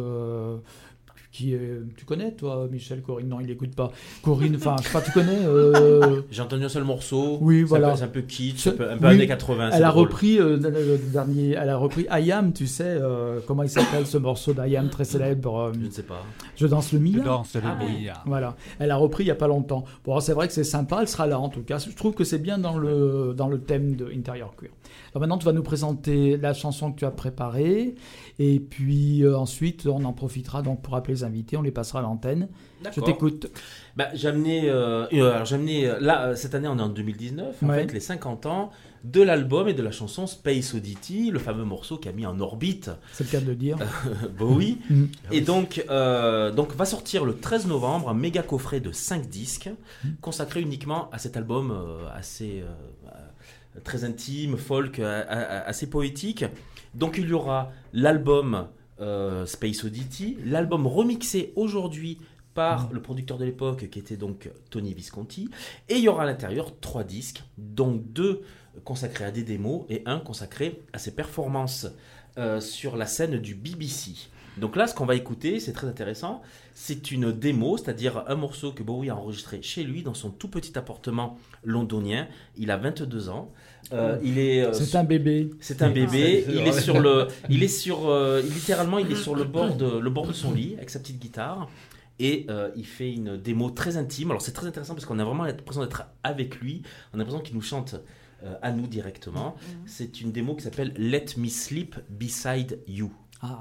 [1.37, 3.29] qui est- tu connais toi Michel Corinne?
[3.29, 6.69] Non il écoute pas Corinne enfin je sais pas tu connais euh, J'ai entendu un
[6.69, 7.39] seul morceau.
[7.41, 7.95] Oui, voilà.
[7.97, 9.71] C'est un peu kitsch, un peu, un peu oui, années 80.
[9.71, 10.07] c'est elle a drôle.
[10.07, 14.07] repris euh, le, dernier elle a repris I Am tu sais euh, comment il s'appelle
[14.07, 16.25] ce morceau d'I Am très célèbre euh, Je ne sais pas.
[16.57, 19.35] je danse le Je Mia danse le Ah voilà elle a repris il y a
[19.35, 21.95] pas longtemps bon c'est vrai que c'est sympa elle sera là en tout cas je
[21.95, 24.71] trouve que c'est bien dans le dans le thème de Interior Queer
[25.13, 27.95] alors maintenant tu vas nous présenter la chanson que tu as préparée.
[28.39, 31.57] Et puis euh, ensuite on en profitera donc pour appeler les invités.
[31.57, 32.49] On les passera à l'antenne.
[32.95, 33.47] Je t'écoute.
[33.97, 36.83] Bah, j'ai amené, euh, euh, alors, j'ai amené, euh, là, euh, cette année, on est
[36.83, 37.81] en 2019, en Ouais.
[37.87, 38.71] fait, les 50 ans
[39.03, 42.39] de l'album et de la chanson Space Oddity, le fameux morceau qui a mis en
[42.39, 42.91] orbite.
[43.13, 43.79] C'est le cas de le dire.
[44.39, 44.79] Bowie.
[44.91, 45.05] Mm.
[45.33, 49.71] Et donc, euh, donc, va sortir le 13 novembre un méga coffret de 5 disques
[50.21, 52.67] consacré uniquement à cet album euh, assez euh,
[53.07, 53.11] euh,
[53.85, 56.45] très intime, folk, assez poétique.
[56.95, 58.69] Donc, il y aura l'album
[59.01, 62.19] euh, Space Oddity, l'album remixé aujourd'hui
[62.55, 65.51] par le producteur de l'époque qui était donc Tony Visconti
[65.91, 68.41] et il y aura à l'intérieur trois disques dont deux
[68.85, 71.87] consacrés à des démos et un consacré à ses performances
[72.39, 74.13] euh, sur la scène du BBC.
[74.57, 76.41] Donc là, ce qu'on va écouter, c'est très intéressant.
[76.73, 80.49] C'est une démo, c'est-à-dire un morceau que Bowie a enregistré chez lui dans son tout
[80.49, 82.27] petit appartement londonien.
[82.57, 83.53] Il a 22 ans.
[83.93, 84.63] Euh, il est.
[84.63, 86.45] euh, c'est un bébé c'est un bébé.
[86.49, 87.29] Il est sur le.
[87.49, 88.09] Il est sur.
[88.09, 90.99] euh, littéralement, il est sur le bord de le bord de son lit avec sa
[90.99, 91.69] petite guitare.
[92.19, 94.31] Et euh, il fait une démo très intime.
[94.31, 96.83] Alors c'est très intéressant parce qu'on a vraiment l'impression d'être avec lui.
[97.13, 97.95] On a l'impression qu'il nous chante
[98.43, 99.55] euh, à nous directement.
[99.85, 103.13] C'est une démo qui s'appelle Let Me Sleep Beside You.
[103.43, 103.61] ah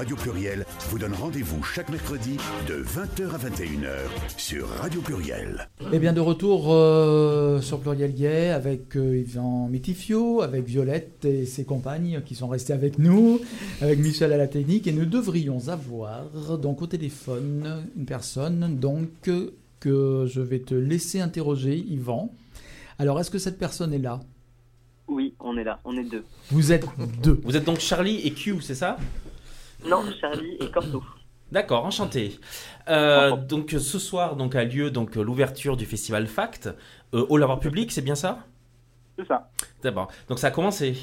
[0.00, 5.68] Radio Pluriel vous donne rendez-vous chaque mercredi de 20h à 21h sur Radio Pluriel.
[5.92, 11.44] Et bien de retour euh, sur Pluriel Gay avec euh, Yvan Métifio, avec Violette et
[11.44, 13.40] ses compagnes qui sont restées avec nous,
[13.82, 19.28] avec Michel à la technique et nous devrions avoir donc au téléphone une personne donc
[19.80, 22.32] que je vais te laisser interroger Yvan.
[22.98, 24.20] Alors est-ce que cette personne est là?
[25.08, 26.24] Oui, on est là, on est deux.
[26.50, 26.86] Vous êtes
[27.22, 27.38] deux.
[27.44, 28.96] Vous êtes donc Charlie et Q, c'est ça?
[29.86, 31.02] Non, Charlie et Corto.
[31.52, 32.38] D'accord, enchanté.
[32.88, 36.68] Euh, donc ce soir donc a lieu donc l'ouverture du festival Fact
[37.12, 38.38] euh, au lavoir public, c'est bien ça?
[39.18, 39.50] C'est ça.
[39.82, 40.08] D'abord.
[40.28, 40.96] Donc ça a commencé.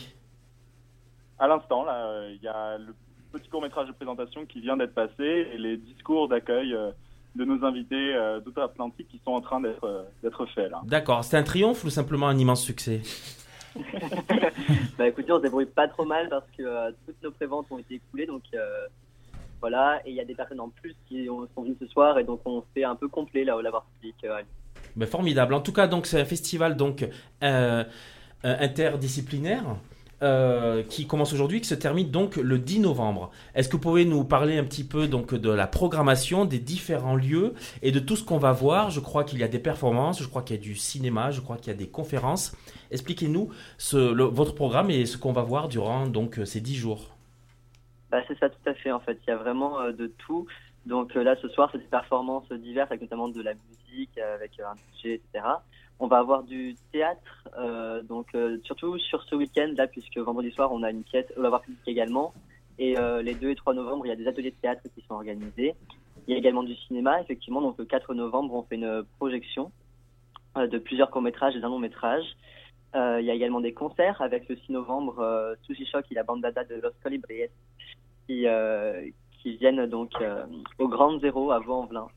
[1.37, 2.95] À l'instant, là, euh, il y a le
[3.31, 6.91] petit court-métrage de présentation qui vient d'être passé et les discours d'accueil euh,
[7.35, 10.81] de nos invités euh, d'Outre-Atlantique qui sont en train d'être euh, d'être faits, là.
[10.85, 11.23] D'accord.
[11.23, 13.01] C'était un triomphe ou simplement un immense succès?
[14.97, 17.77] Bah écoutez, on se débrouille pas trop mal parce que euh, toutes nos préventes ont
[17.77, 18.59] été écoulées, donc euh,
[19.61, 20.01] voilà.
[20.05, 22.23] Et il y a des personnes en plus qui ont- sont venues ce soir et
[22.23, 24.15] donc on fait un peu complet là au lavoir public.
[24.23, 24.41] euh.
[24.95, 25.53] Ben, formidable.
[25.53, 27.07] En tout cas, donc c'est un festival donc
[27.43, 27.83] euh,
[28.43, 29.63] interdisciplinaire
[30.89, 33.29] qui commence aujourd'hui, qui se termine donc le 10 novembre.
[33.53, 37.15] Est-ce que vous pouvez nous parler un petit peu donc de la programmation des différents
[37.15, 38.89] lieux et de tout ce qu'on va voir?
[38.89, 41.39] Je crois qu'il y a des performances, je crois qu'il y a du cinéma, je
[41.41, 42.55] crois qu'il y a des conférences.
[42.91, 43.49] Expliquez-nous
[43.91, 47.17] votre programme et ce qu'on va voir durant donc ces 10 jours.
[48.09, 48.91] Bah, c'est ça, tout à fait.
[48.91, 50.47] En fait, il y a vraiment euh, de tout.
[50.85, 54.35] Donc euh, là, ce soir, c'est des performances diverses, avec notamment de la musique, euh,
[54.35, 55.45] avec euh, un DJ, etc.
[55.99, 60.51] On va avoir du théâtre, euh, donc euh, surtout sur ce week-end là, puisque vendredi
[60.51, 62.33] soir, on a une pièce au Lavoir Public également.
[62.79, 65.03] Et euh, les 2 et 3 novembre, il y a des ateliers de théâtre qui
[65.07, 65.73] sont organisés.
[66.27, 67.61] Il y a également du cinéma, effectivement.
[67.61, 69.71] Donc le 4 novembre, on fait une projection
[70.55, 72.25] euh, de plusieurs courts-métrages et d'un long-métrage.
[72.95, 76.15] Euh, il y a également des concerts avec le 6 novembre, euh, Sushi Shock et
[76.15, 77.49] la bande dada de Los Colibries
[78.25, 79.09] qui, euh,
[79.41, 80.13] qui viennent donc
[80.79, 82.07] au Grand Zéro à Vaux-en-Velin.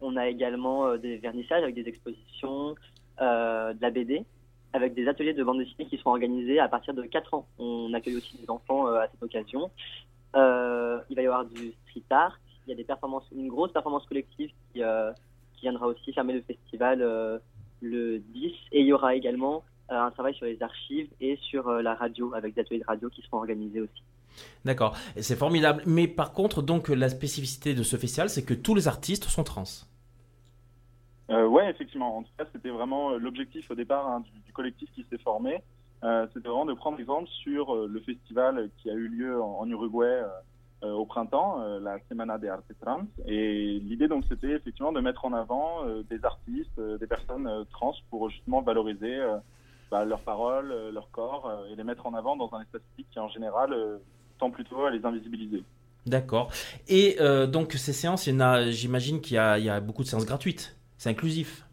[0.00, 2.74] On a également des vernissages avec des expositions,
[3.18, 4.24] de la BD,
[4.72, 7.46] avec des ateliers de bande dessinée qui sont organisés à partir de 4 ans.
[7.58, 9.70] On accueille aussi des enfants à cette occasion.
[10.34, 14.06] Il va y avoir du street art, il y a des performances, une grosse performance
[14.06, 14.82] collective qui,
[15.62, 17.02] viendra aussi fermer le festival
[17.86, 18.52] le 10.
[18.72, 21.94] Et il y aura également euh, un travail sur les archives et sur euh, la
[21.94, 24.02] radio, avec des ateliers de radio qui seront organisés aussi.
[24.64, 25.82] D'accord, c'est formidable.
[25.86, 29.44] Mais par contre, donc la spécificité de ce festival, c'est que tous les artistes sont
[29.44, 29.64] trans.
[31.30, 32.18] Euh, ouais, effectivement.
[32.18, 35.18] En tout cas, c'était vraiment euh, l'objectif au départ hein, du, du collectif qui s'est
[35.18, 35.62] formé.
[36.04, 39.60] Euh, c'était vraiment de prendre exemple sur euh, le festival qui a eu lieu en,
[39.60, 40.22] en Uruguay
[40.82, 43.06] euh, au printemps, euh, la Semana de Arte Trans.
[43.26, 47.94] Et l'idée, donc, c'était effectivement de mettre en avant euh, des artistes, des personnes trans
[48.10, 49.18] pour justement valoriser
[49.90, 53.18] bah, leurs paroles, leur corps et les mettre en avant dans un espace public qui,
[53.18, 53.74] en général,
[54.38, 55.62] tend plutôt à les invisibiliser.
[56.04, 56.52] D'accord.
[56.88, 57.16] Et
[57.48, 58.28] donc ces séances,
[58.70, 60.76] j'imagine qu'il y a beaucoup de séances gratuites.
[60.98, 61.65] C'est inclusif.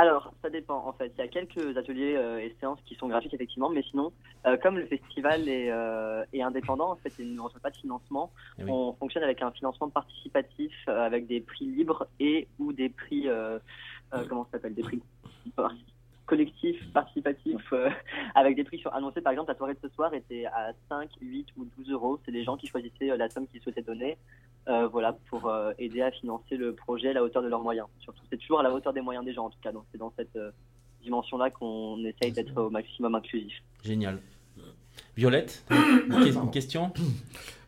[0.00, 1.12] Alors, ça dépend en fait.
[1.18, 4.12] Il y a quelques ateliers euh, et séances qui sont gratuites effectivement, mais sinon,
[4.46, 7.76] euh, comme le festival est, euh, est indépendant, en fait, il ne reçoit pas de
[7.76, 8.30] financement.
[8.60, 8.70] Eh oui.
[8.70, 13.28] On fonctionne avec un financement participatif, euh, avec des prix libres et ou des prix,
[13.28, 13.58] euh,
[14.14, 15.02] euh, comment ça s'appelle, des prix
[16.28, 17.90] par- collectifs, participatifs, euh,
[18.34, 19.20] avec des prix qui sont annoncés.
[19.20, 22.20] Par exemple, la soirée de ce soir était à 5, 8 ou 12 euros.
[22.24, 24.16] C'est des gens qui choisissaient euh, la somme qu'ils souhaitaient donner.
[24.68, 27.86] euh, voilà, pour euh, aider à financer le projet à la hauteur de leurs moyens.
[28.00, 29.72] Surtout, c'est toujours à la hauteur des moyens des gens, en tout cas.
[29.72, 30.50] Donc, c'est dans cette euh,
[31.02, 33.54] dimension-là qu'on essaye d'être au maximum inclusif.
[33.82, 34.18] Génial.
[35.16, 36.92] Violette, une, que- une question?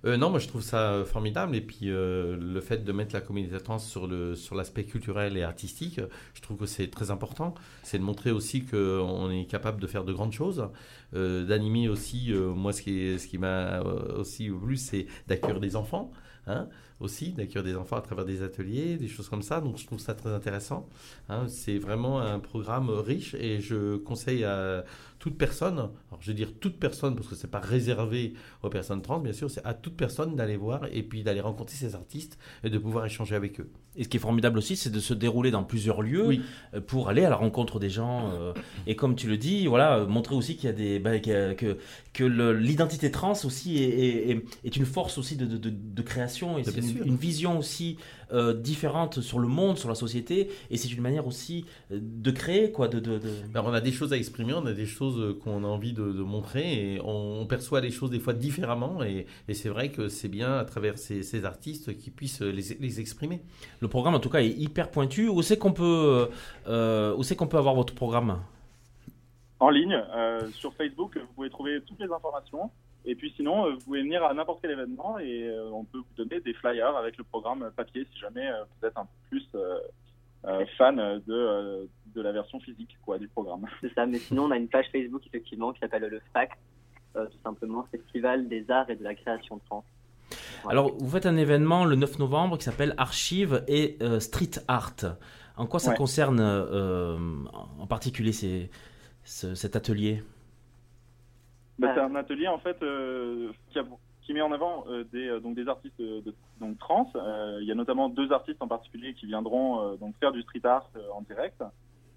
[0.06, 3.20] Euh, non, moi je trouve ça formidable et puis euh, le fait de mettre la
[3.20, 6.00] communauté trans sur le sur l'aspect culturel et artistique,
[6.34, 7.54] je trouve que c'est très important.
[7.82, 10.68] C'est de montrer aussi qu'on est capable de faire de grandes choses,
[11.14, 12.32] euh, d'animer aussi.
[12.32, 16.10] moi, ce qui ce qui m'a aussi plu, c'est d'accueillir des enfants,
[16.46, 16.68] hein,
[17.00, 19.60] aussi d'accueillir des enfants à travers des ateliers, des choses comme ça.
[19.60, 20.86] Donc je trouve ça très intéressant.
[21.28, 21.46] hein.
[21.48, 24.84] c'est vraiment un programme riche et je conseille à
[25.18, 28.32] toute personne, alors je veux dire toute personne parce que c'est pas réservé
[28.62, 31.76] aux personnes trans, bien sûr, c'est à toute personne d'aller voir et puis d'aller rencontrer
[31.76, 33.68] ces artistes et de pouvoir échanger avec eux.
[33.96, 36.40] Et ce qui est formidable aussi, c'est de se dérouler dans plusieurs lieux Oui.
[36.74, 38.30] euh, pour aller à la rencontre des gens.
[38.32, 38.54] euh,
[38.86, 41.54] et comme tu le dis, voilà, euh, montrer aussi qu'il y a des, bah, a-
[41.54, 41.76] que,
[42.14, 46.02] que l'identité trans aussi est, est- est- est une force aussi de, de- de- de
[46.02, 47.96] création et Bien c'est une, une vision aussi
[48.32, 50.50] euh, différente sur le monde, sur la société.
[50.70, 53.80] Et c'est une manière aussi euh, de créer, quoi, de, de, de- Alors, on a
[53.80, 56.94] des choses à exprimer, on a des choses euh, qu'on a envie de, de montrer
[56.94, 60.28] et on, on perçoit les choses des fois différemment et, et c'est vrai que c'est
[60.28, 63.40] bien à travers ces, ces artistes qui puissent les, les exprimer.
[63.80, 65.28] Le programme, en tout cas, est hyper pointu.
[65.28, 66.28] Où c'est qu'on peut,
[66.66, 68.40] euh, où c'est qu'on peut avoir votre programme?
[69.58, 72.70] En ligne, euh, sur Facebook, vous pouvez trouver toutes les informations.
[73.06, 75.98] Et puis sinon, euh, vous pouvez venir à n'importe quel événement et euh, on peut
[75.98, 79.10] vous donner des flyers avec le programme papier si jamais euh, vous êtes un peu
[79.30, 80.96] plus euh, fan
[81.26, 83.66] de, de la version physique quoi, du programme.
[83.80, 86.20] C'est ça, mais sinon on a une page Facebook effectivement qui s'appelle le
[87.16, 89.84] euh, tout simplement Festival des Arts et de la Création de France.
[90.62, 90.78] Voilà.
[90.80, 94.94] Alors, vous faites un événement le 9 novembre qui s'appelle Archive et euh, Street Art.
[95.56, 95.96] En quoi ça Ouais.
[95.96, 97.16] concerne euh,
[97.78, 98.70] en particulier ces-
[99.24, 100.22] ce- cet atelier?
[101.80, 101.94] Bah, Ah.
[101.94, 103.84] c'est un atelier en fait euh, qui, a-
[104.22, 106.22] qui met en avant euh, des, euh, donc des artistes de,
[106.60, 107.10] donc trans.
[107.60, 110.88] Il y a notamment deux artistes en particulier qui viendront donc faire du street art
[111.14, 111.62] en direct.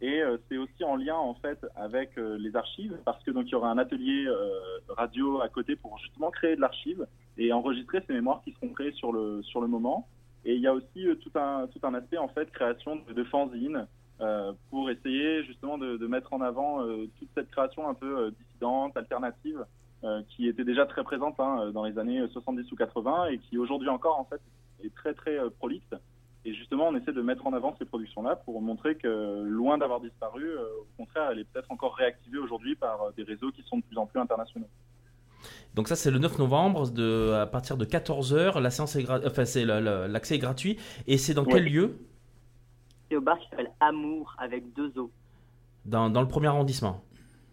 [0.02, 3.56] Et c'est aussi en lien en fait avec les archives parce que donc il y
[3.56, 4.28] aura un atelier
[4.90, 7.08] radio à côté pour justement créer de l'archive
[7.38, 10.08] et enregistrer ces mémoires qui seront créées sur le sur le moment.
[10.44, 13.24] Et il y a aussi tout un tout un aspect en fait création de, de
[13.24, 13.88] fanzines
[14.70, 18.32] pour essayer justement de, de mettre en avant euh, toute cette création un peu euh,
[18.32, 19.66] dissidente, alternative,
[20.04, 23.58] euh, qui était déjà très présente hein, dans les années 70 ou 80 et qui
[23.58, 24.40] aujourd'hui encore en fait
[24.86, 25.94] est très très euh, prolixe.
[26.46, 30.02] Et justement, on essaie de mettre en avant ces productions-là pour montrer que loin d'avoir
[30.02, 33.64] disparu, euh, au contraire, elle est peut-être encore réactivée aujourd'hui par euh, des réseaux qui
[33.64, 34.68] sont de plus en plus internationaux.
[35.74, 38.60] Donc ça c'est le 9 novembre de, à partir de 14h.
[38.62, 39.44] La séance est gra- enfin
[40.08, 41.54] l'accès est gratuit et c'est dans Ouais.
[41.54, 41.98] quel lieu?
[43.14, 45.12] C'est au bar qui s'appelle Amour avec deux O.
[45.86, 47.04] dans, dans le premier arrondissement.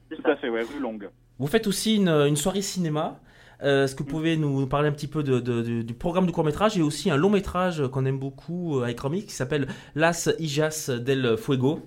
[0.09, 1.11] C'est Tout à fait, ouais, rue Longue.
[1.39, 3.21] Vous faites aussi une, une soirée cinéma.
[3.63, 6.25] Euh, Est-ce que vous pouvez nous parler un petit peu de- de- de- du programme
[6.25, 9.33] du court métrage et aussi un long métrage qu'on aime beaucoup euh, avec Romy qui
[9.35, 11.81] s'appelle Las Hijas del Fuego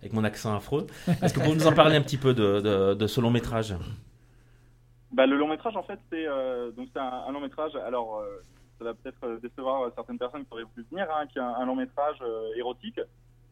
[0.00, 0.86] avec mon accent affreux.
[1.20, 3.30] Est-ce que vous pouvez nous en parler un petit peu de, de- de ce long
[3.30, 3.74] métrage?
[5.12, 7.72] Bah, le long métrage, en fait, c'est euh, donc c'est un, un long métrage.
[7.86, 8.42] Alors, euh,
[8.82, 11.42] ça va peut-être euh, décevoir euh, certaines personnes qui auraient voulu venir, hein, qui est
[11.42, 13.00] un, un long métrage euh, érotique.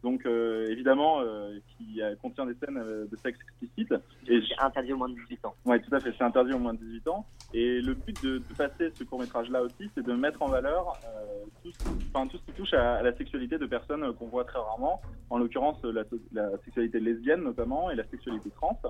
[0.03, 3.95] Donc, euh, évidemment, euh, qui euh, contient des scènes de sexe explicite.
[4.26, 5.55] Et C'est interdit au moins de 18 ans.
[5.66, 6.12] Ouais, tout à fait.
[6.16, 7.26] C'est interdit au moins de 18 ans.
[7.53, 10.99] Et le but de, de passer ce court métrage-là aussi, c'est de mettre en valeur
[11.62, 15.03] tout, tout ce qui touche à, à la sexualité de personnes qu'on voit très rarement.
[15.28, 18.81] En l'occurrence, la, la sexualité lesbienne notamment et la sexualité trans.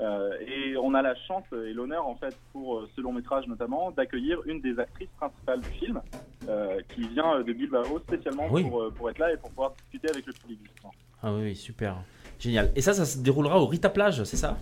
[0.00, 3.46] Euh, et on a la chance et l'honneur, en fait, pour euh, ce long métrage
[3.46, 6.00] notamment, d'accueillir une des actrices principales du film,
[6.48, 8.64] euh, qui vient de Bilbao spécialement Oui.
[8.64, 10.58] pour, pour être là et pour pouvoir discuter avec le public.
[10.64, 10.92] justement.
[11.22, 11.96] Ah oui, super.
[12.40, 12.72] Génial.
[12.74, 14.56] Et ça, ça se déroulera au Rita Plage, c'est ça?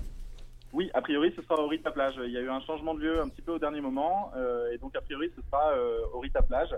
[0.74, 2.14] Oui, a priori, ce sera au Rita Plage.
[2.24, 4.70] Il y a eu un changement de lieu un petit peu au dernier moment, euh,
[4.72, 5.72] et donc a priori, ce sera
[6.14, 6.70] au Rita Plage.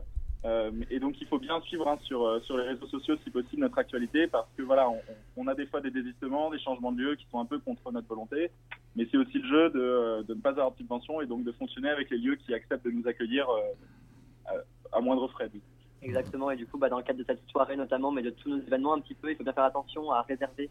[0.45, 3.31] Euh, et donc, il faut bien suivre hein, sur, euh, sur les réseaux sociaux, si
[3.31, 4.91] possible, notre actualité, parce que voilà,
[5.37, 7.91] on, a des fois des désistements, des changements de lieu qui sont un peu contre
[7.93, 8.51] notre volonté,
[8.95, 11.53] mais c'est aussi le jeu de, euh, ne pas avoir de subvention et donc de
[11.53, 13.47] fonctionner avec les lieux qui acceptent de nous accueillir
[14.93, 15.51] à, moindre frais.
[16.03, 18.51] Exactement, et du coup, bah, dans le cadre de cette soirée notamment, mais de tous
[18.51, 20.69] nos événements un petit peu, il faut bien faire attention à réserver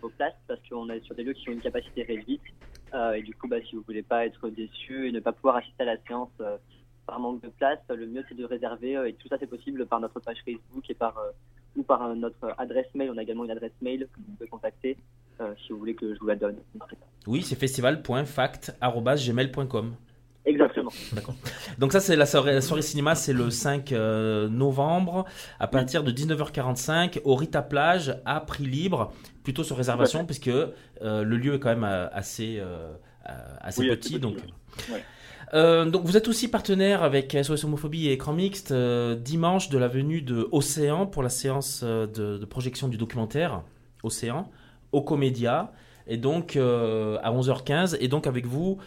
[0.00, 2.42] vos places parce qu'on est sur des lieux qui ont une capacité réduite.
[3.14, 5.84] Et du coup, bah, si vous voulez pas être déçu et ne pas pouvoir assister
[5.84, 6.30] à la séance
[7.08, 9.86] par manque de place, le mieux c'est de réserver euh, et tout ça c'est possible
[9.86, 11.30] par notre page Facebook et par euh,
[11.76, 13.10] ou par euh, notre adresse mail.
[13.12, 14.96] On a également une adresse mail que vous pouvez contacter
[15.64, 16.56] si vous voulez que je vous la donne.
[17.28, 19.94] Oui, c'est festival.fact.gmail.com.
[20.44, 20.90] Exactement.
[21.12, 21.36] D'accord.
[21.78, 25.26] Donc ça, c'est la soirée, la soirée cinéma, c'est le 5 euh, novembre,
[25.60, 29.12] à partir de 19h45, au Rita Plage, à prix libre,
[29.44, 32.90] plutôt sur réservation, puisque euh, le lieu est quand même assez, euh,
[33.60, 34.14] assez Oui, petit.
[34.14, 34.38] petit, donc...
[34.90, 35.04] ouais.
[35.54, 39.78] Euh, donc vous êtes aussi partenaire avec SOS Homophobie et Écran Mixte euh, dimanche de
[39.78, 40.42] la venue de
[41.06, 43.62] pour la séance euh, de, projection du documentaire
[44.02, 44.50] Océan
[44.92, 45.72] au Comédia
[46.06, 48.78] et donc à 11h15 et donc avec vous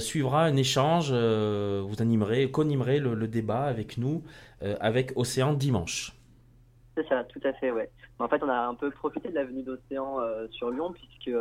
[0.00, 4.24] suivra un échange vous animerez co-animerez le, débat avec nous
[4.80, 6.12] avec Océan dimanche.
[6.96, 7.90] C'est ça, tout à fait, ouais.
[8.18, 11.36] En fait, on a un peu profité de l'avenue d'Océan euh, sur Lyon, puisque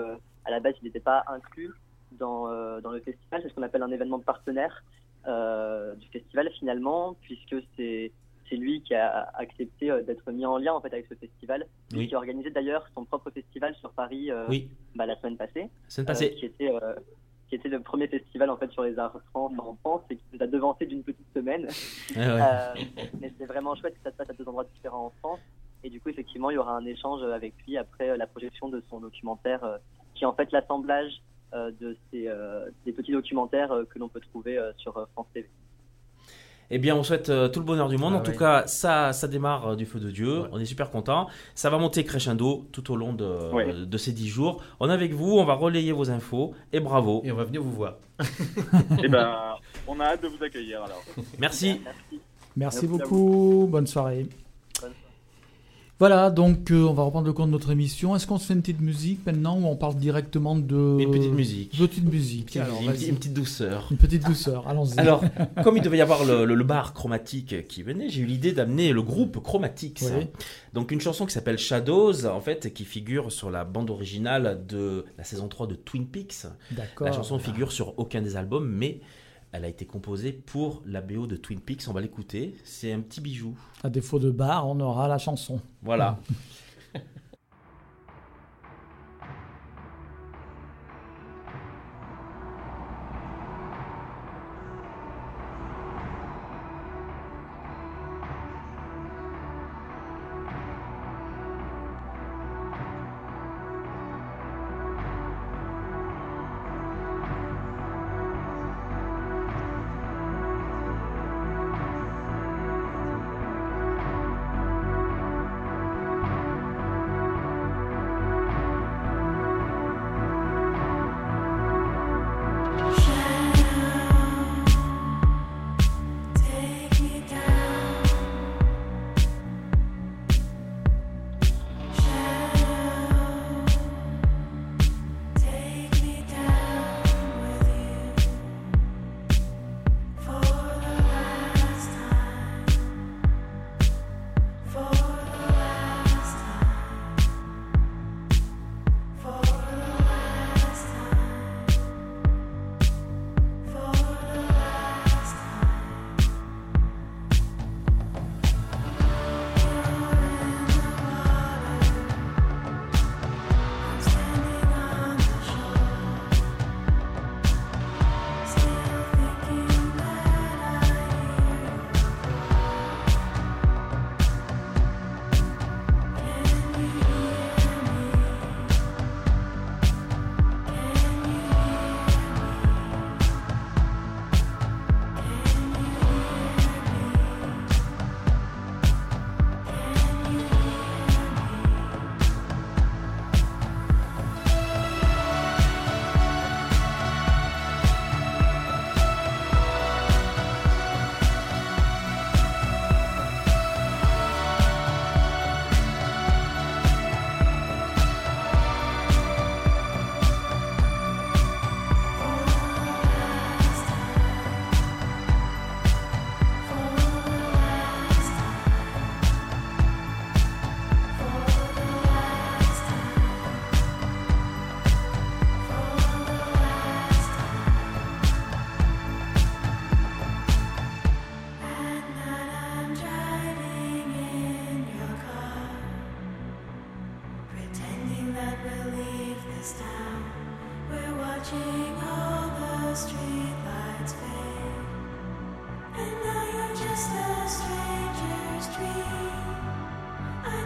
[0.45, 1.71] à la base, il n'était pas inclus
[2.19, 3.41] dans, euh, dans le festival.
[3.41, 4.83] C'est ce qu'on appelle un événement partenaire
[5.27, 8.11] euh, du festival, finalement, puisque c'est
[8.49, 11.65] c'est lui qui a accepté euh, d'être mis en lien en fait avec ce festival,
[11.91, 12.07] lui Oui.
[12.09, 15.69] qui a organisé d'ailleurs son propre festival sur Paris euh, Oui, bah, la semaine passée,
[15.87, 16.35] semaine euh, passée.
[16.35, 16.93] qui était euh,
[17.47, 20.23] qui était le premier festival en fait sur les arts trans en France et qui
[20.33, 21.63] nous a devancé d'une petite semaine.
[21.63, 22.17] Ouais.
[22.17, 22.73] Euh,
[23.21, 25.39] mais c'est vraiment chouette que ça se passe à deux endroits différents en France.
[25.85, 28.83] Et du coup, effectivement, il y aura un échange avec lui après la projection de
[28.89, 29.79] son documentaire,
[30.15, 31.11] qui est en fait l'assemblage
[31.79, 35.27] de ces, euh, des petits documentaires euh, que l'on peut trouver euh, sur euh, France
[35.33, 35.47] TV.
[36.71, 38.13] Eh bien, on souhaite euh, tout le bonheur du monde.
[38.15, 38.37] Ah en tout ouais.
[38.37, 40.41] cas, ça, ça démarre euh, du feu de Dieu.
[40.41, 40.47] Ouais.
[40.53, 41.27] On est super content.
[41.53, 43.71] Ça va monter crescendo tout au long de, Ouais.
[43.85, 44.63] de ces dix jours.
[44.79, 47.21] On est avec vous, on va relayer vos infos et bravo.
[47.25, 47.97] Et on va venir vous voir.
[49.03, 49.55] Et ben,
[49.87, 51.03] on a hâte de vous accueillir alors.
[51.37, 51.81] Merci.
[51.83, 51.99] Merci.
[52.11, 52.21] Merci
[52.55, 53.67] Merci à beaucoup.
[53.69, 54.27] Bonne soirée.
[55.99, 58.15] Voilà, donc euh, on va reprendre le compte de notre émission.
[58.15, 60.97] Est-ce qu'on se fait une petite musique maintenant ou on parle directement de...
[60.99, 61.77] Une petite musique.
[61.77, 62.45] Petite musique.
[62.47, 63.87] Petite Alors, musique, une, petite- douceur.
[63.91, 64.99] Une petite douceur, allons-y.
[64.99, 65.23] Alors,
[65.63, 68.51] comme il devait y avoir le, le- le bar chromatique qui venait, j'ai eu l'idée
[68.51, 70.01] d'amener le groupe Chromatics.
[70.03, 70.25] Oui.
[70.73, 75.05] Donc une chanson qui s'appelle Shadows, en fait, qui figure sur la bande originale de
[75.17, 76.47] la saison 3 de Twin Peaks.
[76.71, 77.07] D'accord.
[77.07, 78.99] La chanson figure sur aucun des albums, mais
[79.53, 81.83] elle a été composée pour la BO de Twin Peaks.
[81.87, 82.57] On va l'écouter.
[82.63, 83.55] C'est un petit bijou.
[83.83, 85.61] À défaut de bar, on aura la chanson.
[85.83, 86.19] Voilà.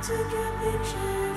[0.07, 1.36] Take a picture.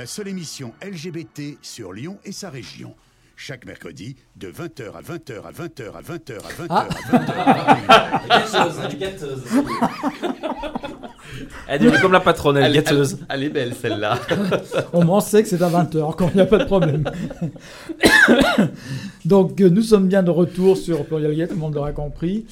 [0.00, 2.94] La seule émission LGBT sur Lyon et sa région.
[3.36, 6.88] Chaque mercredi, de 20h à 20h à 20h à 20h à 20h Ah.
[6.88, 8.72] à 20h à 21h.
[8.86, 9.42] Elle est gâteuse.
[11.68, 13.18] Elle est comme la patronne, elle gâteuse.
[13.20, 14.18] elle- elle est belle celle-là.
[14.94, 17.04] On sait que c'est à 20h, quand il n'y a pas de problème.
[19.26, 22.46] Donc, euh, nous sommes bien de retour sur Pluriel Gay, tout le monde l'aura compris.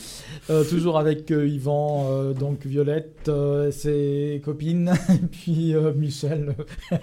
[0.51, 3.31] Euh, toujours avec euh, Yvan, euh, donc Violette,
[3.71, 6.55] ses copines, et puis Michel,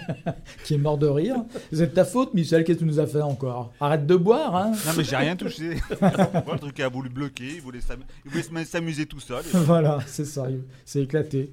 [0.63, 1.37] qui est mort de rire.
[1.71, 3.71] C'est de ta faute, Michel, qu'est-ce que tu nous as fait encore?
[3.79, 5.75] Arrête de boire, hein Non, mais j'ai rien touché.
[6.01, 9.43] Le truc a voulu bloquer, il voulait s'amuser tout seul.
[9.53, 10.47] voilà, c'est ça,
[10.83, 11.51] c'est éclaté.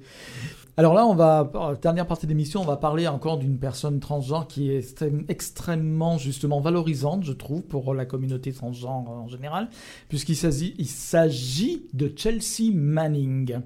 [0.75, 4.47] Alors là, on va, dernière partie de l'émission, on va parler encore d'une personne transgenre
[4.47, 9.69] qui est extrême- extrêmement justement valorisante, je trouve, pour la communauté transgenre en général,
[10.09, 13.59] puisqu'il s'agit, il s'agit de Chelsea Manning.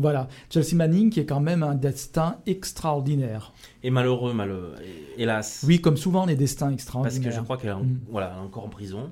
[0.00, 3.52] Voilà, Chelsea Manning qui est quand même un destin extraordinaire.
[3.82, 4.74] Et malheureux, malheureux,
[5.16, 5.64] hélas.
[5.66, 7.30] Oui, comme souvent les destins Parce extraordinaires.
[7.30, 7.98] que je crois qu'elle est en- Mm.
[8.08, 9.10] voilà, encore en prison.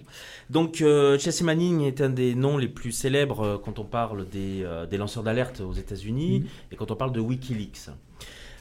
[0.49, 4.28] Donc, euh, Chelsea Manning est un des noms les plus célèbres euh, quand on parle
[4.28, 6.45] des, euh, des lanceurs d'alerte aux États-Unis Mm.
[6.72, 7.89] et quand on parle de Wikileaks.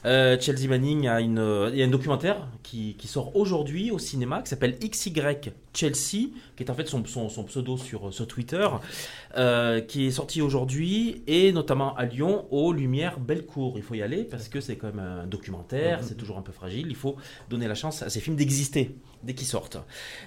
[0.06, 3.90] Euh, Chelsea Manning a une, euh, il y a un documentaire qui, qui sort aujourd'hui
[3.92, 5.14] au cinéma qui s'appelle XY
[5.74, 8.68] Chelsea, qui est en fait son, son, son pseudo sur, sur Twitter,
[9.38, 13.74] euh, qui est sorti aujourd'hui et notamment à Lyon aux Lumières Bellecour.
[13.78, 16.52] Il faut y aller parce que c'est quand même un documentaire, c'est toujours un peu
[16.52, 16.88] fragile.
[16.90, 17.16] Il faut
[17.50, 19.78] donner la chance à ces films d'exister dès qu'ils sortent.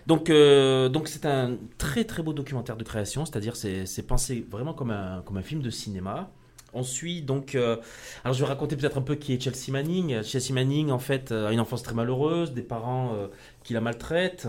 [0.06, 4.44] Donc, euh, donc c'est un très très beau documentaire de création, c'est-à-dire c'est c'est pensé
[4.50, 6.30] vraiment comme un, comme un film de cinéma.
[6.74, 7.54] On suit donc.
[7.54, 7.76] euh,
[8.24, 10.22] alors je vais raconter peut-être un peu qui est Chelsea Manning.
[10.22, 13.28] Chelsea Manning en fait euh, a une enfance très malheureuse, des parents euh,
[13.64, 14.48] qui la maltraitent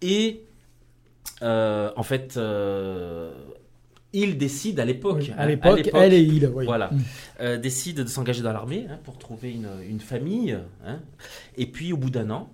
[0.00, 0.42] et
[1.42, 2.38] euh, en fait
[4.14, 5.18] il décide à l'époque.
[5.20, 6.46] Oui, hein, à l'époque, elle et il.
[6.48, 6.66] oui.
[6.66, 6.90] Voilà.
[7.40, 7.56] Mm.
[7.58, 10.58] Décide de s'engager dans l'armée hein, pour trouver une, une famille.
[10.84, 11.00] hein.
[11.56, 12.50] Et puis au bout d'un an,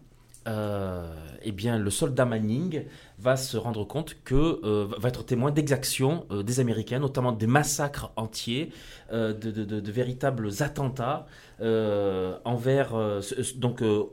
[1.42, 2.84] eh bien, le soldat Manning
[3.18, 4.34] va se rendre compte que
[4.64, 8.70] euh, va être témoin d'exactions euh, des Américains, notamment des massacres entiers,
[9.12, 11.26] euh, de, de- véritables attentats
[11.60, 13.20] euh, envers euh,
[13.56, 14.04] donc euh,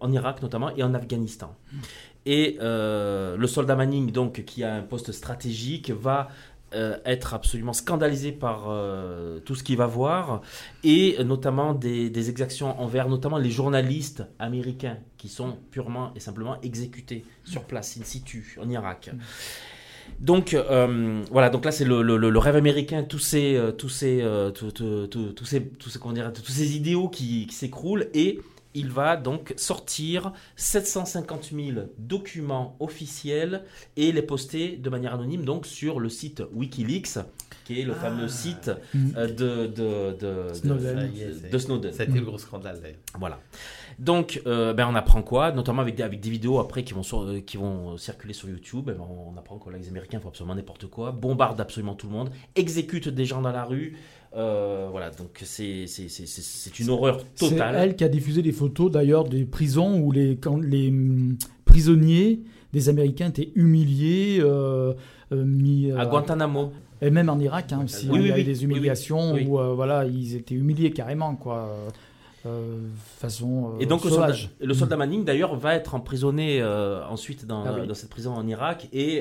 [0.00, 1.54] en Irak notamment et en Afghanistan.
[2.24, 6.28] Et euh, le soldat Manning, donc, qui a un poste stratégique, va
[6.74, 10.42] euh, être absolument scandalisé par euh, tout ce qu'il va voir,
[10.84, 16.60] et notamment des, des exactions envers notamment les journalistes américains qui sont purement et simplement
[16.62, 19.10] exécutés sur place, in situ, en Irak.
[20.18, 24.72] Donc euh, voilà, donc là c'est le, le- rêve américain, tous ces, tous ces, tous
[24.72, 28.40] tous ces, tous ces idéaux qui s'écroulent et
[28.74, 33.64] il va donc sortir 750 000 documents officiels
[33.96, 37.18] et les poster de manière anonyme donc sur le site WikiLeaks,
[37.64, 39.10] qui est le fameux site Mm.
[39.16, 41.10] euh, de, de, de, de- Snowden.
[41.50, 41.92] De Snowden.
[41.92, 42.98] Ça a été le gros scandale d'ailleurs.
[43.18, 43.38] Voilà.
[43.98, 45.52] Donc, euh, ben, on apprend quoi?
[45.52, 48.48] Notamment avec des, avec des vidéos après qui vont, sur- euh, qui vont circuler sur
[48.48, 48.88] YouTube.
[48.90, 52.12] Eh ben, on apprend que les Américains font absolument n'importe quoi, bombardent absolument tout le
[52.12, 53.96] monde, exécutent des gens dans la rue.
[54.34, 57.74] Euh, voilà, donc c'est c'est- c'est- c'est- c'est une horreur C'est totale.
[57.76, 62.40] elle qui a diffusé des photos d'ailleurs des prisons où les, quand les hum, prisonniers
[62.72, 64.94] des Américains étaient humiliés, euh,
[65.32, 66.72] euh, mis, À Guantanamo.
[67.02, 69.34] et même en Irak hein, aussi, Oui, il oui, y a eu oui, des humiliations
[69.34, 71.68] où euh, voilà, ils étaient humiliés carrément quoi,
[72.46, 72.78] euh,
[73.18, 74.50] façon euh, Et donc le soldat, sauvage.
[74.60, 77.86] le soldat Manning d'ailleurs va être emprisonné euh, ensuite dans, Ah oui.
[77.86, 79.20] dans cette prison en Irak et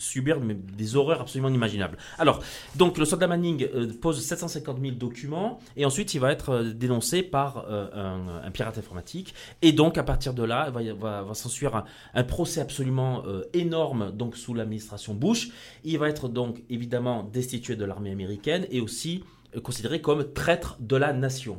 [0.00, 1.98] subir des horreurs absolument inimaginables.
[2.18, 2.42] Alors
[2.76, 6.72] donc le soldat Manning euh, pose 750 000 documents et ensuite il va être euh,
[6.72, 11.84] dénoncé par euh, un, pirate informatique et donc à partir de là va, va, s'ensuivre
[12.14, 13.22] un, procès absolument
[13.52, 15.50] énorme donc sous l'administration Bush.
[15.84, 19.24] Il va être donc évidemment destitué de l'armée américaine et aussi
[19.62, 21.58] considéré comme traître de la nation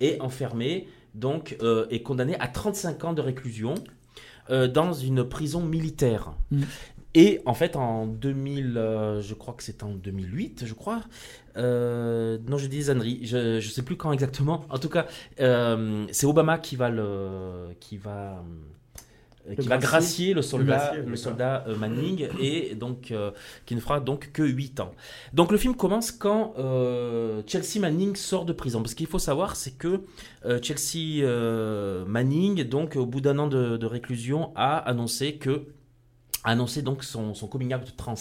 [0.00, 3.74] et enfermé donc euh, condamné à 35 ans de réclusion
[4.50, 6.34] dans une prison militaire.
[6.50, 6.62] Mm.
[7.14, 11.02] Et en fait, en 2000, euh, je crois que c'est en 2008, je crois.
[11.58, 13.20] euh, non, je dis des âneries.
[13.24, 14.64] Je ne sais plus quand exactement.
[14.70, 15.06] En tout cas,
[15.40, 18.42] euh, c'est Obama qui va le, qui va,
[19.60, 20.32] qui va gracier.
[20.32, 23.12] gracier le soldat, le Manning et donc
[23.66, 24.92] qui ne fera donc que 8 ans.
[25.34, 26.54] Donc le film commence quand
[27.46, 28.80] Chelsea Manning sort de prison.
[28.80, 30.00] Parce qu'il faut savoir, c'est que
[30.62, 31.26] Chelsea
[32.06, 35.66] Manning, donc au bout d'un an de, de réclusion, a annoncé que
[36.44, 38.14] a annoncé donc son, son coming out trans.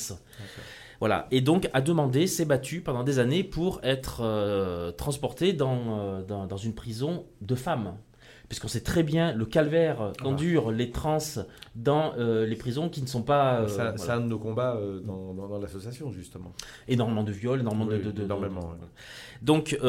[1.00, 6.00] Voilà, et donc a demandé, s'est battu pendant des années pour être euh, transporté dans,
[6.00, 7.96] euh, dans, dans une prison de femmes.
[8.50, 11.18] Puisqu'on sait très bien le calvaire qu'endurent les trans
[11.74, 13.62] dans euh, les prisons qui ne sont pas.
[13.62, 14.14] euh, C'est voilà.
[14.16, 16.52] un de nos combats euh, dans, dans- dans l'association, justement.
[16.90, 18.90] énormément de viols, énormément de- Oui, de, de- énormément, de- ouais.
[19.42, 19.80] Donc,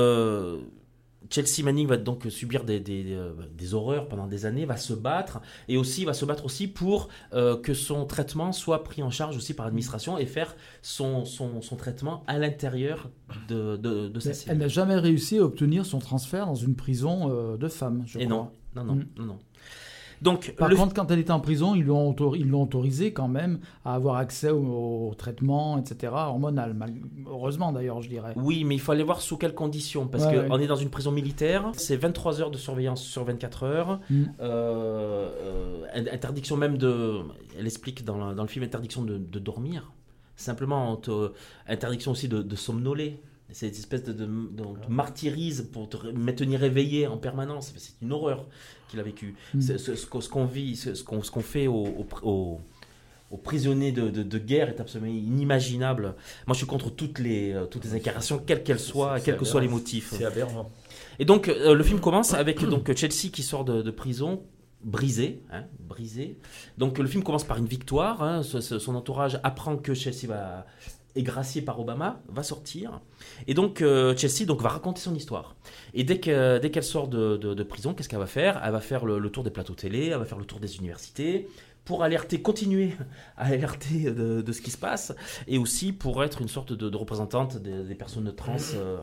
[1.33, 4.93] Chelsea Manning va donc subir des, des, euh, des horreurs pendant des années, va se
[4.93, 9.11] battre et aussi va se battre aussi pour euh, que son traitement soit pris en
[9.11, 13.09] charge aussi par l'administration et faire son, son, son traitement à l'intérieur
[13.49, 14.33] de, de, de sa.
[14.53, 18.19] Elle n'a jamais réussi à obtenir son transfert dans une prison euh, de femmes, je
[18.19, 18.37] Et crois.
[18.37, 19.07] non, non, non, Mm.
[19.19, 19.39] non, non.
[20.23, 23.13] Donc, Par le- contre, quand elle était en prison, ils l'ont autor- ils l'ont autorisé
[23.13, 26.75] quand même à avoir accès au, au traitement, etc., hormonal.
[26.75, 26.95] mal-
[27.27, 28.33] Heureusement d'ailleurs, je dirais.
[28.37, 30.07] Oui, mais il faut aller voir sous quelles conditions.
[30.07, 30.65] Parce Ouais, qu'on ouais.
[30.65, 34.01] est dans une prison militaire, c'est 23 heures de surveillance sur 24 heures.
[34.11, 34.23] Mm.
[34.41, 35.29] Euh,
[35.97, 37.19] euh, interdiction même de.
[37.59, 39.93] Elle explique dans, la- dans le film interdiction de, de dormir.
[40.37, 41.33] Simplement, on te-
[41.69, 43.21] interdiction aussi de, de somnoler.
[43.53, 47.73] C'est une espèce de, de, de- on te martyrise pour te maintenir éveillé en permanence.
[47.77, 48.47] C'est une horreur
[48.89, 49.35] qu'il a vécu.
[49.55, 49.61] Mm.
[49.61, 52.61] C'est- Ce, ce qu'on ce qu'on vit, ce, qu'on fait aux, aux, aux-
[53.31, 56.15] aux prisonniers de, guerre est absolument inimaginable.
[56.47, 59.47] Moi, je suis contre toutes les, euh, toutes les incarnations, quelles qu'elles soient, quels que
[59.47, 60.13] soient les motifs.
[60.13, 60.71] C'est aberrant.
[61.19, 64.43] Et donc, euh, le film commence avec donc Chelsea qui sort de, prison
[64.85, 66.37] brisé, hein, brisé.
[66.77, 68.23] Donc, le film commence par une victoire.
[68.23, 70.67] hein, son entourage apprend que Chelsea va
[71.15, 73.01] est gracié par Obama, va sortir.
[73.47, 75.57] Et donc, euh, Chelsea donc, va raconter son histoire.
[75.95, 78.61] Et dès que- dès qu'elle sort de, de- de prison, qu'est-ce qu'elle va faire?
[78.65, 80.77] Elle va faire le, le tour des plateaux télé, elle va faire le tour des
[80.79, 81.49] universités
[81.85, 82.93] pour alerter, continuer
[83.37, 85.13] à alerter de, de ce qui se passe,
[85.49, 88.99] et aussi pour être une sorte de, représentante des, des personnes trans, euh,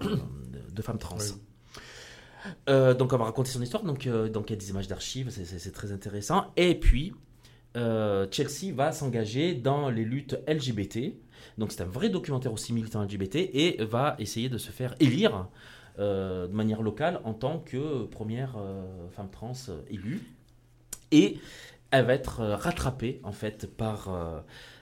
[0.74, 1.18] de, femmes trans.
[2.70, 5.30] Euh, donc on va raconter son histoire, donc, donc il y a des images d'archives,
[5.30, 6.46] c'est- très intéressant.
[6.56, 7.14] Et puis,
[7.76, 11.16] Chelsea va s'engager dans les luttes LGBT,
[11.58, 15.48] donc c'est un vrai documentaire aussi militant LGBT, et va essayer de se faire élire
[16.00, 20.22] euh, de manière locale en tant que première euh, femme trans euh, élue.
[21.12, 21.40] Et
[21.92, 24.10] elle va être rattrapée en fait par...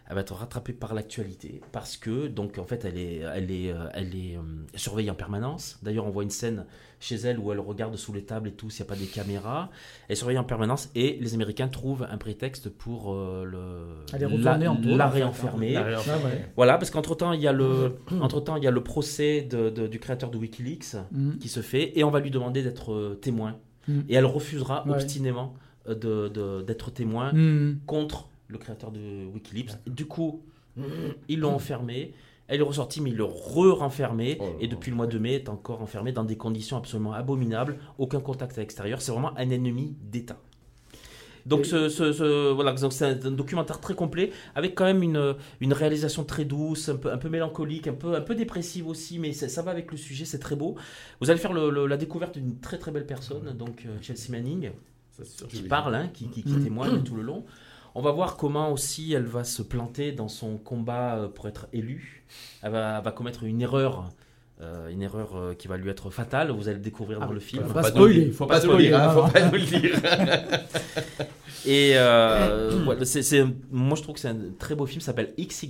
[0.10, 3.72] elle va être rattrapée par l'actualité parce que donc en fait elle est elle est
[3.72, 4.42] euh, elle est euh,
[4.76, 5.80] surveillée en permanence.
[5.84, 6.66] D'ailleurs on voit une scène
[7.00, 9.06] chez elle où elle regarde sous les tables et tout s'il n'y a pas des
[9.06, 9.70] caméras.
[10.08, 14.28] Elle est surveillée en permanence et les Américains trouvent un prétexte pour euh, le la,
[14.72, 15.10] en la hein.
[15.10, 15.74] réenfermer.
[15.74, 16.24] La réenfermer.
[16.24, 16.52] Ouais.
[16.56, 19.42] Voilà parce qu'entre temps il y a le entre temps il y a le procès
[19.42, 21.38] de- de- du créateur de WikiLeaks Mm.
[21.38, 24.00] qui se fait et on va lui demander d'être témoin Mm.
[24.10, 24.94] et elle refusera Ouais.
[24.94, 25.54] obstinément
[25.88, 27.80] de- de- d'être témoin Mm.
[27.86, 29.72] contre le créateur de Wikileaks.
[29.88, 30.44] Du coup,
[31.28, 32.14] ils l'ont enfermé.
[32.50, 34.38] Elle est ressortie, mais ils l'ont re-renfermée.
[34.40, 37.78] Oh et depuis le mois de mai, est encore enfermée dans des conditions absolument abominables.
[37.98, 39.02] Aucun contact à l'extérieur.
[39.02, 40.38] C'est vraiment un ennemi d'État.
[41.46, 45.02] Donc, Et- ce, ce- ce- voilà, c'est un, un documentaire très complet, avec quand même
[45.02, 48.88] une, une réalisation très douce, un peu, un peu mélancolique, un peu, un peu dépressive
[48.88, 50.76] aussi, mais ça, ça va avec le sujet, c'est très beau.
[51.22, 54.30] Vous allez faire le- le- la découverte d'une très très belle personne, donc euh, Chelsea
[54.30, 54.72] Manning
[55.12, 57.46] Ça, c'est sûr, qui parle, hein, qui, qui, qui témoigne tout le long.
[58.00, 61.66] On va voir comment aussi elle va se planter dans son combat euh, pour être
[61.74, 62.24] élue.
[62.62, 64.12] Elle va, elle va commettre une erreur,
[64.62, 66.52] euh, une erreur euh, qui va lui être fatale.
[66.52, 67.66] Vous allez le découvrir dans le film.
[67.66, 69.96] Faut pas spoiler, faut pas spoiler, dire, hein, faut pas nous le dire.
[71.66, 75.02] Et euh, moi je trouve que c'est un très beau film.
[75.02, 75.68] S'appelle XY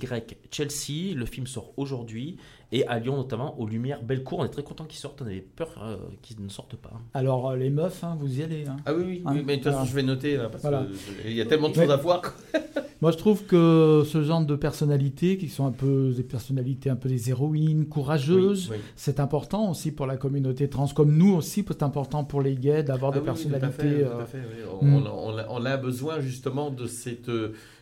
[0.50, 1.14] Chelsea.
[1.14, 2.36] Le film sort aujourd'hui
[2.70, 4.40] et à Lyon notamment aux Lumières Bellecour.
[4.40, 5.22] On est très content qu'il sorte.
[5.22, 6.92] On avait peur euh, qu'il ne sorte pas.
[7.14, 8.66] Alors, euh, les meufs, hein, vous y allez.
[8.66, 8.76] hein.
[8.84, 10.86] Ah oui, oui, Hein, oui, mais de toute façon, je vais noter là, parce Voilà.
[11.22, 12.22] qu'il y a tellement de Mais- choses à voir.
[13.00, 16.96] Moi, je trouve que ce genre de personnalités, qui sont un peu des personnalités un
[16.96, 18.82] peu des héroïnes, courageuses, Oui, oui.
[18.96, 22.82] c'est important aussi pour la communauté trans, comme nous aussi, c'est important pour les gays
[22.82, 23.82] d'avoir Ah des oui, oui, tout à personnalités.
[23.98, 24.62] fait, tout euh, à fait, oui.
[24.80, 25.06] On, mm.
[25.06, 27.30] on a, on a besoin justement de, cette,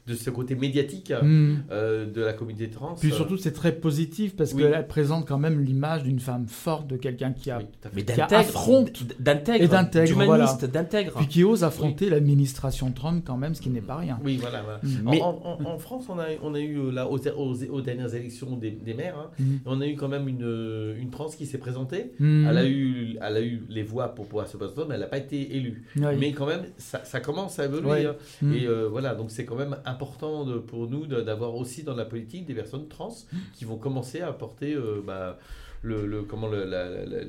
[0.06, 1.54] de ce côté médiatique hmm.
[1.70, 2.94] euh, de la communauté trans.
[2.94, 4.62] Puis surtout, c'est très positif parce Oui.
[4.62, 7.64] qu'elle présente quand même l'image d'une femme forte, de quelqu'un qui a Oui,
[8.04, 8.88] Qui d'intègre, affronte.
[8.90, 11.12] Et d'intègre, d'humaniste, d'intègre.
[11.16, 14.18] puis qui ose affronter l'administration Trump quand même, ce qui n'est pas rien.
[14.24, 14.62] Oui, voilà.
[14.62, 14.80] voilà.
[14.82, 15.06] Mm.
[15.06, 17.64] En- Mais- En, en- en France, on a, on a eu, euh, là, aux, aux-
[17.64, 19.44] aux dernières élections des, des maires, hein, Mm.
[19.66, 22.12] on a eu quand même une, une trans qui s'est présentée.
[22.20, 25.06] Elle, a eu, elle a eu les voix pour pouvoir se présenter, mais elle n'a
[25.06, 25.84] pas été élue.
[25.96, 26.02] Oui.
[26.18, 28.06] Mais quand même, ça, ça commence à évoluer.
[28.06, 28.14] Hein.
[28.54, 31.94] Et euh, voilà, donc c'est quand même important de- pour nous de- d'avoir aussi dans
[31.96, 33.14] la politique des personnes trans
[33.54, 35.38] qui vont commencer à apporter euh, bah,
[35.82, 37.24] le, le- comment le- la- la- la-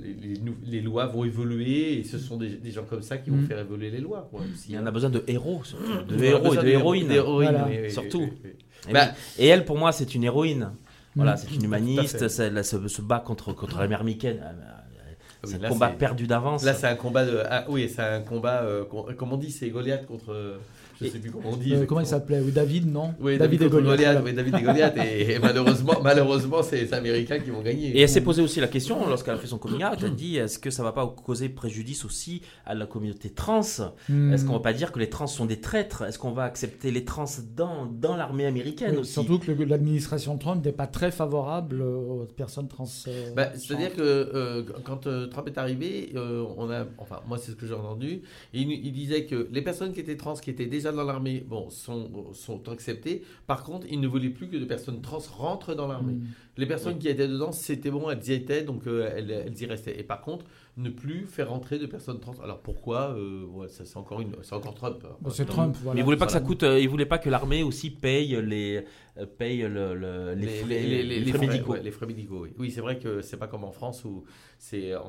[0.73, 3.47] les, lois vont évoluer et ce sont des, des gens comme ça qui vont Mm.
[3.47, 4.27] faire évoluer les lois.
[4.31, 4.87] quoi, aussi, Il y en hein.
[4.87, 5.83] a besoin de héros, surtout.
[6.07, 7.07] de On a héros et de héroïnes.
[7.07, 7.67] d'héroïnes, Voilà.
[7.69, 8.29] oui, oui, Surtout.
[8.43, 8.51] oui.
[8.89, 9.07] Et, Bah.
[9.39, 10.71] Et elle, pour moi, c'est une héroïne.
[11.15, 11.37] Voilà, Mm.
[11.37, 14.37] c'est une humaniste, c'est- elle se, se bat contre, contre la mère Miken.
[15.43, 16.63] oui, C'est là, un combat c'est- perdu d'avance.
[16.63, 17.41] Là, c'est un combat de.
[17.49, 18.63] Ah, oui, c'est un combat.
[18.63, 20.31] euh, con- comme on dit, c'est Goliath contre.
[20.99, 21.73] Je Et- sais plus comment on dit.
[21.75, 23.97] Euh, comment il s'appelait Oui, David, non Oui, David, David, et Goliath.
[23.97, 24.21] Goliath.
[24.25, 24.97] oui, David et Goliath.
[24.97, 27.89] Et, et malheureusement, malheureusement, c'est les Américains qui vont gagner.
[27.97, 30.09] Et elle s'est posé aussi la question, lorsqu'elle a fait son coming out, elle a
[30.09, 33.61] dit est-ce que ça va pas causer préjudice aussi à la communauté trans?
[34.09, 34.33] Mm.
[34.33, 36.03] Est-ce qu'on va pas dire que les trans sont des traîtres?
[36.03, 37.25] Est-ce qu'on va accepter les trans
[37.55, 39.13] dans, dans l'armée américaine Oui, aussi?
[39.13, 42.87] Surtout que l'administration Trump n'est pas très favorable aux personnes trans.
[43.07, 47.37] euh, Bah, C'est-à-dire que euh, quand euh, Trump est arrivé, euh, on a, enfin moi
[47.37, 48.21] c'est ce que j'ai entendu,
[48.53, 51.69] il, il disait que les personnes qui étaient trans, qui étaient déjà dans l'armée, bon,
[51.69, 53.23] sont, sont acceptées.
[53.45, 56.13] Par contre, il ne voulait plus que de personnes trans rentrent dans l'armée.
[56.13, 56.27] Mm.
[56.57, 59.65] Les personnes qui étaient dedans, c'était bon, elles y étaient, donc euh, elles, elles y
[59.65, 59.99] restaient.
[59.99, 60.45] Et par contre,
[60.77, 62.35] ne plus faire rentrer de personnes trans.
[62.43, 64.97] Alors pourquoi euh, ouais, ça, c'est encore une, c'est encore Trump.
[65.05, 65.15] hein.
[65.21, 65.95] Bon, c'est Trump, voilà.
[65.95, 66.63] Mais il voulait pas que ça coûte.
[66.63, 68.85] euh, il voulait pas que l'armée aussi paye les
[69.17, 71.71] euh, paye le, le- les, les, frais, les- les- les les frais frais, médicaux.
[71.71, 72.49] ouais, les frais médicaux, oui.
[72.59, 74.23] Oui, c'est vrai que c'est pas comme en France où
[74.59, 75.01] c'est en,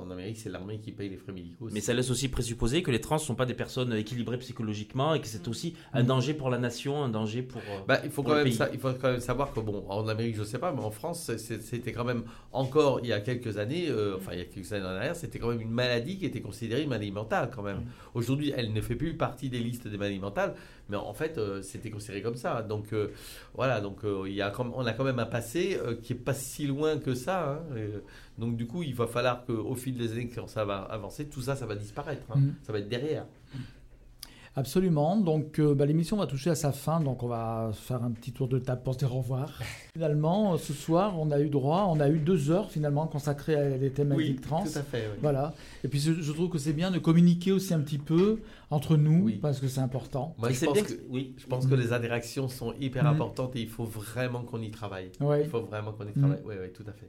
[0.00, 1.68] en Amérique, c'est l'armée qui paye les frais médicaux.
[1.70, 5.20] Mais ça laisse aussi présupposer que les trans sont pas des personnes équilibrées psychologiquement et
[5.20, 7.62] que c'est aussi un danger pour la nation, un danger pour.
[7.86, 8.54] Bah, il, faut pour quand le même pays.
[8.54, 10.90] sa- il faut quand même savoir que, bon, en Amérique, je sais pas, mais en
[10.90, 14.44] France, c'était quand même encore, il y a quelques années, euh, enfin, il y a
[14.44, 17.50] quelques années en arrière, c'était quand même une maladie qui était considérée une maladie mentale,
[17.54, 17.82] quand même.
[18.14, 20.54] Aujourd'hui, elle ne fait plus partie des listes des maladies mentales,
[20.88, 22.62] mais en fait, euh, c'était considéré comme ça.
[22.62, 23.08] Donc, euh,
[23.54, 26.34] voilà, donc, euh, il y a on a quand même un passé qui est pas
[26.34, 27.62] si loin que ça.
[27.70, 27.88] hein, et,
[28.40, 31.42] donc, du coup, il va falloir qu'au fil des années, quand ça va avancer, tout
[31.42, 32.24] ça, ça va disparaître.
[32.30, 32.38] hein.
[32.38, 32.54] Mhm.
[32.62, 33.26] Ça va être derrière.
[34.54, 35.16] Absolument.
[35.16, 38.32] Donc euh, bah, l'émission va toucher à sa fin, donc on va faire un petit
[38.32, 39.50] tour de table pour se dire au revoir.
[39.94, 43.54] Finalement, euh, ce soir, on a eu droit, on a eu deux heures finalement consacrées
[43.54, 44.62] à les thématiques trans.
[44.64, 45.08] tout à fait.
[45.12, 45.18] oui.
[45.22, 45.54] Voilà.
[45.84, 48.40] Et puis je, trouve que c'est bien de communiquer aussi un petit peu
[48.70, 49.38] entre nous, Oui.
[49.40, 50.34] parce que c'est important.
[50.38, 51.34] Moi, je pense, bien que, que- oui.
[51.38, 53.10] je pense que les interactions sont hyper Mhm.
[53.10, 55.10] importantes et il faut vraiment qu'on y travaille.
[55.20, 55.42] Ouais.
[55.44, 56.40] Il faut vraiment qu'on y travaille.
[56.44, 57.06] Oui, oui, tout à fait.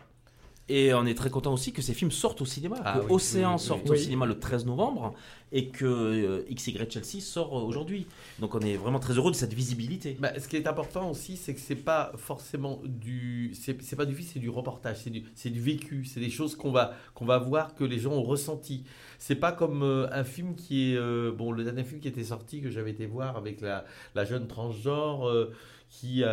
[0.70, 3.12] Et on est très content aussi que ces films sortent au cinéma, Ah que oui,
[3.12, 3.92] Océan oui, sorte oui.
[3.92, 5.14] au cinéma le 13 novembre
[5.52, 8.08] et que euh, XY Chelsea sort euh, aujourd'hui.
[8.40, 10.18] Donc on est vraiment très heureux de cette visibilité.
[10.20, 14.16] Bah, ce qui est important aussi, c'est que c'est pas forcément du, c'est pas du
[14.16, 17.38] film, c'est du reportage, c'est du, du vécu, c'est des choses qu'on va, qu'on va
[17.40, 18.84] voir que les gens ont ressenti.
[19.26, 22.26] C'est pas comme euh, un film qui est, euh, bon, le dernier film qui était
[22.26, 25.30] sorti que j'avais été voir avec la, la jeune transgenre.
[25.30, 25.50] euh,
[25.90, 26.24] qui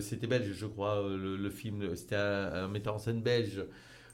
[0.00, 3.64] c'était belge je crois le, film c'était un, metteur en scène belge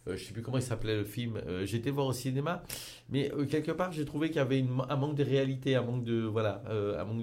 [0.06, 2.62] je sais plus comment il s'appelait le film j'étais voir au cinéma
[3.08, 6.22] mais quelque part j'ai trouvé qu'il y avait un manque de réalité un manque de
[6.22, 6.62] voilà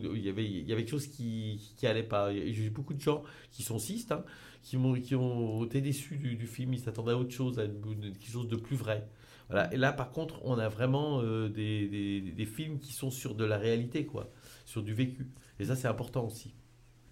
[0.04, 3.00] il y avait il y avait quelque chose qui qui allait pas j'ai beaucoup de
[3.00, 4.26] gens qui sont cis hein,
[4.62, 8.30] qui m'ont qui ont été déçus du, film ils s'attendaient à autre chose à quelque
[8.30, 9.08] chose de plus vrai
[9.50, 9.74] voilà.
[9.74, 13.36] Et là, par contre, on a vraiment euh, des, des, des films qui sont sur
[13.36, 14.30] de la réalité, quoi,
[14.66, 15.30] sur du vécu.
[15.60, 16.54] Et ça, c'est important aussi.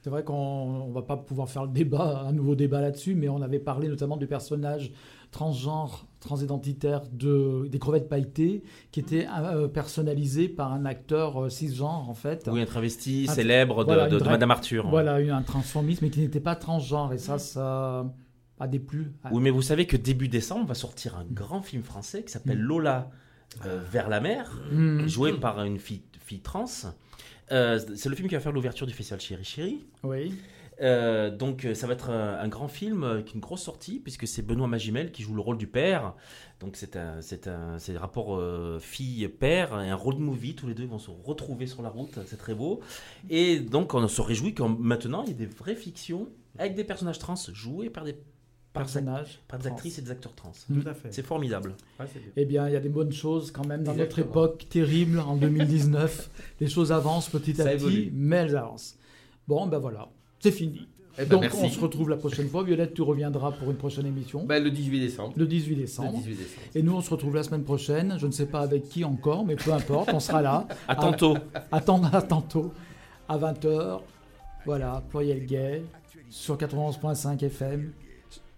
[0.01, 3.27] C'est vrai qu'on ne va pas pouvoir faire le débat, un nouveau débat là-dessus, mais
[3.27, 4.91] on avait parlé notamment du personnage
[5.31, 8.61] transgenre, transidentitaire de, des crevettes pailletées,
[8.91, 12.47] qui était euh, personnalisé par un acteur euh, cisgenre, en fait.
[12.51, 14.87] Oui, un travesti Un- célèbre de, voilà, de- de Madame Arthur.
[14.87, 17.11] Voilà, un transformisme, mais qui n'était pas transgenre.
[17.11, 18.05] Et ça, ça
[18.59, 19.11] a déplu.
[19.31, 22.59] Oui, mais vous savez que début décembre va sortir un grand film français qui s'appelle
[22.59, 22.67] Mm.
[22.67, 23.11] Lola
[23.65, 25.07] euh, vers la mer, Mm.
[25.07, 26.65] joué par une fille, fille trans.
[27.51, 29.85] Euh, c'est le film qui va faire l'ouverture du festival Chéri Chéri.
[30.03, 30.33] Oui.
[30.81, 34.41] Euh, donc ça va être un, un grand film avec une grosse sortie puisque c'est
[34.41, 36.15] Benoît Magimel qui joue le rôle du père.
[36.59, 40.53] Donc c'est un c'est un c'est un rapport euh, fille père et un road movie
[40.55, 42.81] tous les deux vont se retrouver sur la route, c'est très beau.
[43.29, 46.27] Et donc on se réjouit que maintenant il y ait des vraies fictions
[46.57, 48.17] avec des personnages trans joués par des
[48.75, 49.39] par, Personnage.
[49.47, 50.51] par des actrices et des acteurs trans.
[50.69, 50.81] Mm.
[50.81, 51.07] Tout à fait.
[51.11, 51.73] C'est formidable.
[51.99, 52.31] Ouais, c'est bien.
[52.35, 55.35] Eh bien, il y a des bonnes choses quand même dans notre époque terrible en
[55.37, 56.29] 2019.
[56.59, 58.11] Les choses avancent petit à Ça petit, évolue.
[58.13, 58.97] mais elles avancent.
[59.47, 60.09] Bon, ben voilà,
[60.39, 60.87] c'est fini.
[61.17, 61.59] Eh ben, Donc, merci.
[61.63, 62.63] on se retrouve la prochaine fois.
[62.63, 65.33] Violette, tu reviendras pour une prochaine émission, Ben, le 18 décembre.
[65.37, 66.17] le 18 Le décembre.
[66.17, 66.67] 18 décembre.
[66.75, 68.15] Et nous, on se retrouve la semaine prochaine.
[68.19, 70.67] Je ne sais pas avec qui encore, mais peu importe, on sera là.
[70.89, 71.37] À tantôt.
[71.71, 72.73] À tantôt,
[73.29, 74.01] à 20h.
[74.65, 75.83] Voilà, pluriel gay,
[76.29, 77.93] sur 91.5 FM.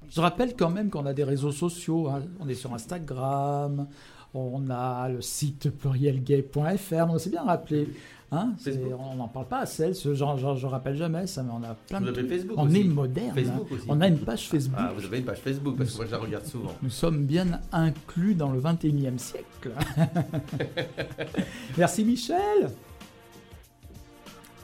[0.09, 2.07] Je rappelle quand même qu'on a des réseaux sociaux.
[2.07, 2.21] hein.
[2.39, 3.87] On est sur Instagram,
[4.33, 7.07] on a le site plurielgay.fr.
[7.09, 7.89] On s'est bien rappelé.
[8.29, 9.93] Hein C'est- on n'en parle pas assez.
[9.93, 12.27] Ce genre, genre, je rappelle jamais ça, mais on a plein Vous de avez.
[12.27, 12.81] Facebook On aussi.
[12.81, 13.37] est moderne.
[13.39, 13.59] Hein.
[13.87, 14.77] On a une page Facebook.
[14.81, 16.73] Ah, vous avez une page Facebook parce que moi je la regarde souvent.
[16.81, 19.71] Nous sommes bien inclus dans le 21e siècle.
[21.77, 22.69] Merci Michel.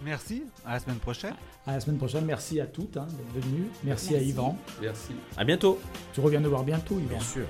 [0.04, 0.44] Merci.
[0.66, 1.34] À la semaine prochaine.
[1.66, 2.26] À la semaine prochaine.
[2.26, 3.68] Merci à toutes hein, d'être venues.
[3.84, 4.58] Merci, Merci, à Yvan.
[4.82, 5.14] Merci.
[5.38, 5.80] À bientôt.
[6.14, 7.08] Tu reviens nous voir bientôt, Yvan.
[7.10, 7.48] Bien sûr.